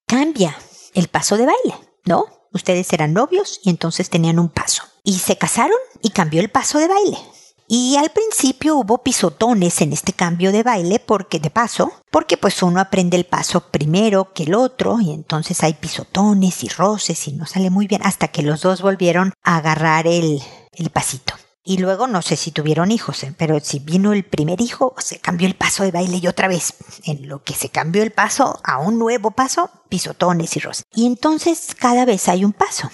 cambia 0.06 0.56
el 0.94 1.08
paso 1.08 1.36
de 1.36 1.46
baile, 1.46 1.74
¿no? 2.06 2.24
Ustedes 2.56 2.92
eran 2.92 3.12
novios 3.12 3.60
y 3.62 3.70
entonces 3.70 4.10
tenían 4.10 4.38
un 4.38 4.48
paso. 4.48 4.82
Y 5.04 5.18
se 5.20 5.38
casaron 5.38 5.78
y 6.02 6.10
cambió 6.10 6.40
el 6.40 6.50
paso 6.50 6.78
de 6.78 6.88
baile. 6.88 7.18
Y 7.68 7.96
al 7.96 8.10
principio 8.10 8.76
hubo 8.76 8.98
pisotones 8.98 9.80
en 9.80 9.92
este 9.92 10.12
cambio 10.12 10.52
de 10.52 10.62
baile 10.62 11.00
porque 11.00 11.40
de 11.40 11.50
paso, 11.50 11.92
porque 12.10 12.36
pues 12.36 12.62
uno 12.62 12.80
aprende 12.80 13.16
el 13.16 13.26
paso 13.26 13.60
primero 13.70 14.32
que 14.32 14.44
el 14.44 14.54
otro 14.54 15.00
y 15.00 15.12
entonces 15.12 15.62
hay 15.64 15.74
pisotones 15.74 16.62
y 16.62 16.68
roces 16.68 17.26
y 17.26 17.32
no 17.32 17.44
sale 17.44 17.70
muy 17.70 17.88
bien 17.88 18.02
hasta 18.04 18.28
que 18.28 18.42
los 18.42 18.62
dos 18.62 18.82
volvieron 18.82 19.32
a 19.42 19.56
agarrar 19.56 20.06
el, 20.06 20.40
el 20.74 20.90
pasito. 20.90 21.34
Y 21.68 21.78
luego 21.78 22.06
no 22.06 22.22
sé 22.22 22.36
si 22.36 22.52
tuvieron 22.52 22.92
hijos, 22.92 23.24
¿eh? 23.24 23.34
pero 23.36 23.58
si 23.58 23.80
vino 23.80 24.12
el 24.12 24.24
primer 24.24 24.60
hijo, 24.60 24.94
se 24.98 25.18
cambió 25.18 25.48
el 25.48 25.56
paso 25.56 25.82
de 25.82 25.90
baile 25.90 26.20
y 26.22 26.28
otra 26.28 26.46
vez, 26.46 26.74
en 27.02 27.28
lo 27.28 27.42
que 27.42 27.54
se 27.54 27.70
cambió 27.70 28.04
el 28.04 28.12
paso 28.12 28.60
a 28.62 28.78
un 28.78 29.00
nuevo 29.00 29.32
paso, 29.32 29.68
pisotones 29.88 30.56
y 30.56 30.60
rosas. 30.60 30.84
Y 30.94 31.06
entonces 31.06 31.74
cada 31.76 32.04
vez 32.04 32.28
hay 32.28 32.44
un 32.44 32.52
paso 32.52 32.88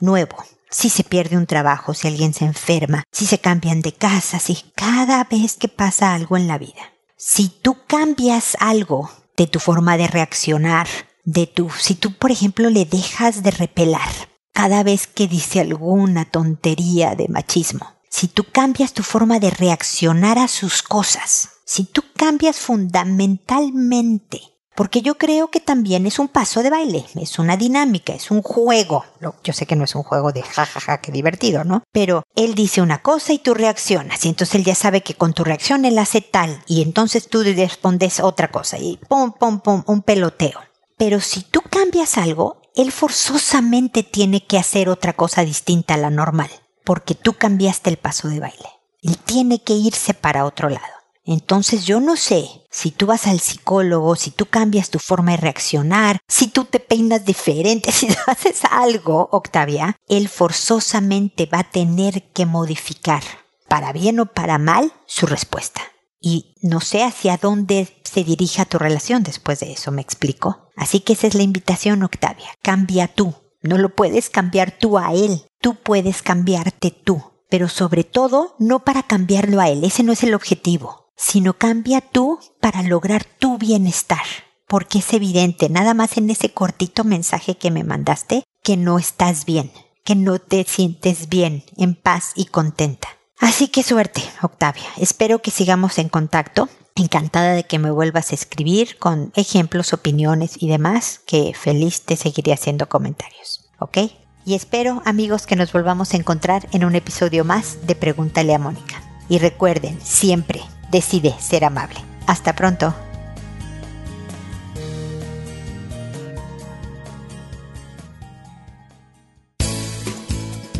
nuevo. 0.00 0.36
Si 0.68 0.90
se 0.90 1.02
pierde 1.02 1.38
un 1.38 1.46
trabajo, 1.46 1.94
si 1.94 2.08
alguien 2.08 2.34
se 2.34 2.44
enferma, 2.44 3.04
si 3.10 3.24
se 3.24 3.38
cambian 3.38 3.80
de 3.80 3.94
casa, 3.94 4.38
si 4.38 4.70
cada 4.74 5.24
vez 5.24 5.56
que 5.56 5.68
pasa 5.68 6.12
algo 6.12 6.36
en 6.36 6.46
la 6.46 6.58
vida. 6.58 6.92
Si 7.16 7.48
tú 7.48 7.78
cambias 7.86 8.54
algo 8.60 9.10
de 9.34 9.46
tu 9.46 9.60
forma 9.60 9.96
de 9.96 10.08
reaccionar, 10.08 10.88
de 11.24 11.46
tu, 11.46 11.70
si 11.70 11.94
tú 11.94 12.12
por 12.12 12.30
ejemplo 12.30 12.68
le 12.68 12.84
dejas 12.84 13.42
de 13.42 13.50
repelar 13.50 14.10
cada 14.52 14.82
vez 14.82 15.06
que 15.06 15.26
dice 15.26 15.60
alguna 15.60 16.26
tontería 16.26 17.14
de 17.14 17.26
machismo, 17.28 17.99
si 18.10 18.28
tú 18.28 18.44
cambias 18.50 18.92
tu 18.92 19.02
forma 19.04 19.38
de 19.38 19.50
reaccionar 19.50 20.38
a 20.38 20.48
sus 20.48 20.82
cosas, 20.82 21.50
si 21.64 21.84
tú 21.84 22.02
cambias 22.16 22.56
fundamentalmente, 22.56 24.42
porque 24.74 25.00
yo 25.00 25.16
creo 25.16 25.48
que 25.48 25.60
también 25.60 26.06
es 26.06 26.18
un 26.18 26.26
paso 26.26 26.62
de 26.62 26.70
baile, 26.70 27.06
es 27.14 27.38
una 27.38 27.56
dinámica, 27.56 28.12
es 28.12 28.32
un 28.32 28.42
juego. 28.42 29.04
Yo 29.44 29.52
sé 29.52 29.64
que 29.64 29.76
no 29.76 29.84
es 29.84 29.94
un 29.94 30.02
juego 30.02 30.32
de 30.32 30.42
jajaja, 30.42 30.80
ja, 30.80 30.80
ja, 30.80 31.00
qué 31.00 31.12
divertido, 31.12 31.62
¿no? 31.64 31.84
Pero 31.92 32.24
él 32.34 32.54
dice 32.56 32.82
una 32.82 33.00
cosa 33.00 33.32
y 33.32 33.38
tú 33.38 33.54
reaccionas, 33.54 34.24
y 34.24 34.28
entonces 34.28 34.56
él 34.56 34.64
ya 34.64 34.74
sabe 34.74 35.02
que 35.02 35.14
con 35.14 35.32
tu 35.32 35.44
reacción 35.44 35.84
él 35.84 35.96
hace 35.98 36.20
tal, 36.20 36.62
y 36.66 36.82
entonces 36.82 37.28
tú 37.28 37.42
respondes 37.44 38.18
otra 38.18 38.50
cosa, 38.50 38.78
y 38.78 38.98
pum, 39.08 39.32
pum, 39.32 39.60
pum, 39.60 39.84
un 39.86 40.02
peloteo. 40.02 40.58
Pero 40.98 41.20
si 41.20 41.42
tú 41.42 41.62
cambias 41.62 42.18
algo, 42.18 42.60
él 42.74 42.90
forzosamente 42.90 44.02
tiene 44.02 44.44
que 44.46 44.58
hacer 44.58 44.88
otra 44.88 45.12
cosa 45.12 45.44
distinta 45.44 45.94
a 45.94 45.98
la 45.98 46.10
normal 46.10 46.50
porque 46.84 47.14
tú 47.14 47.34
cambiaste 47.34 47.90
el 47.90 47.96
paso 47.96 48.28
de 48.28 48.40
baile. 48.40 48.68
Él 49.02 49.16
tiene 49.18 49.62
que 49.62 49.74
irse 49.74 50.14
para 50.14 50.44
otro 50.44 50.68
lado. 50.68 51.00
Entonces 51.24 51.84
yo 51.84 52.00
no 52.00 52.16
sé 52.16 52.48
si 52.70 52.90
tú 52.90 53.06
vas 53.06 53.26
al 53.26 53.40
psicólogo, 53.40 54.16
si 54.16 54.30
tú 54.30 54.46
cambias 54.46 54.90
tu 54.90 54.98
forma 54.98 55.32
de 55.32 55.36
reaccionar, 55.36 56.18
si 56.26 56.48
tú 56.48 56.64
te 56.64 56.80
peinas 56.80 57.24
diferente, 57.24 57.92
si 57.92 58.08
haces 58.26 58.62
algo, 58.70 59.28
Octavia, 59.30 59.96
él 60.08 60.28
forzosamente 60.28 61.46
va 61.46 61.60
a 61.60 61.70
tener 61.70 62.32
que 62.32 62.46
modificar, 62.46 63.22
para 63.68 63.92
bien 63.92 64.18
o 64.20 64.26
para 64.26 64.58
mal, 64.58 64.92
su 65.06 65.26
respuesta. 65.26 65.82
Y 66.20 66.54
no 66.62 66.80
sé 66.80 67.02
hacia 67.04 67.36
dónde 67.36 68.02
se 68.04 68.24
dirija 68.24 68.64
tu 68.64 68.78
relación 68.78 69.22
después 69.22 69.60
de 69.60 69.72
eso, 69.72 69.90
me 69.90 70.02
explico. 70.02 70.68
Así 70.76 71.00
que 71.00 71.12
esa 71.12 71.26
es 71.26 71.34
la 71.34 71.42
invitación, 71.42 72.02
Octavia. 72.02 72.48
Cambia 72.62 73.08
tú. 73.08 73.34
No 73.62 73.78
lo 73.78 73.94
puedes 73.94 74.30
cambiar 74.30 74.72
tú 74.78 74.98
a 74.98 75.12
él. 75.12 75.42
Tú 75.60 75.74
puedes 75.74 76.22
cambiarte 76.22 76.90
tú, 76.90 77.22
pero 77.48 77.68
sobre 77.68 78.04
todo 78.04 78.54
no 78.58 78.84
para 78.84 79.02
cambiarlo 79.02 79.60
a 79.60 79.68
él, 79.68 79.84
ese 79.84 80.02
no 80.02 80.12
es 80.12 80.22
el 80.22 80.34
objetivo, 80.34 81.10
sino 81.16 81.58
cambia 81.58 82.00
tú 82.00 82.38
para 82.60 82.82
lograr 82.82 83.24
tu 83.24 83.58
bienestar. 83.58 84.24
porque 84.70 85.00
es 85.00 85.12
evidente, 85.12 85.68
nada 85.68 85.94
más 85.94 86.16
en 86.16 86.30
ese 86.30 86.52
cortito 86.52 87.02
mensaje 87.02 87.56
que 87.58 87.72
me 87.72 87.82
mandaste, 87.82 88.44
que 88.62 88.76
no 88.76 89.00
estás 89.00 89.44
bien, 89.44 89.72
que 90.04 90.14
no 90.14 90.38
te 90.38 90.62
sientes 90.62 91.28
bien, 91.28 91.64
en 91.76 91.96
paz 91.96 92.30
y 92.36 92.44
contenta. 92.44 93.08
Así 93.40 93.66
que 93.66 93.82
suerte, 93.82 94.22
Octavia. 94.42 94.84
Espero 94.96 95.42
que 95.42 95.50
sigamos 95.50 95.98
en 95.98 96.08
contacto. 96.08 96.68
Encantada 96.94 97.52
de 97.52 97.64
que 97.64 97.78
me 97.78 97.90
vuelvas 97.90 98.32
a 98.32 98.34
escribir 98.34 98.98
con 98.98 99.32
ejemplos, 99.34 99.92
opiniones 99.92 100.56
y 100.60 100.68
demás, 100.68 101.20
que 101.26 101.52
feliz 101.54 102.02
te 102.02 102.16
seguiré 102.16 102.52
haciendo 102.52 102.88
comentarios. 102.88 103.70
¿Ok? 103.78 103.98
Y 104.44 104.54
espero, 104.54 105.02
amigos, 105.04 105.46
que 105.46 105.56
nos 105.56 105.72
volvamos 105.72 106.12
a 106.12 106.16
encontrar 106.16 106.68
en 106.72 106.84
un 106.84 106.94
episodio 106.94 107.44
más 107.44 107.86
de 107.86 107.94
Pregúntale 107.94 108.54
a 108.54 108.58
Mónica. 108.58 109.02
Y 109.28 109.38
recuerden, 109.38 109.98
siempre 110.02 110.60
decide 110.90 111.34
ser 111.38 111.64
amable. 111.64 112.00
Hasta 112.26 112.54
pronto. 112.54 112.94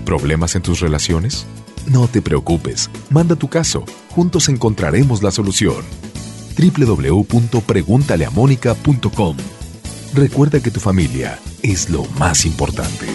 ¿Problemas 0.04 0.56
en 0.56 0.62
tus 0.62 0.80
relaciones? 0.80 1.46
No 1.86 2.08
te 2.08 2.20
preocupes, 2.20 2.90
manda 3.10 3.36
tu 3.36 3.48
caso, 3.48 3.84
juntos 4.10 4.48
encontraremos 4.48 5.22
la 5.22 5.30
solución. 5.30 5.84
www.preguntaleamónica.com 6.58 9.36
Recuerda 10.14 10.60
que 10.60 10.70
tu 10.70 10.80
familia 10.80 11.38
es 11.62 11.88
lo 11.88 12.04
más 12.18 12.44
importante. 12.44 13.06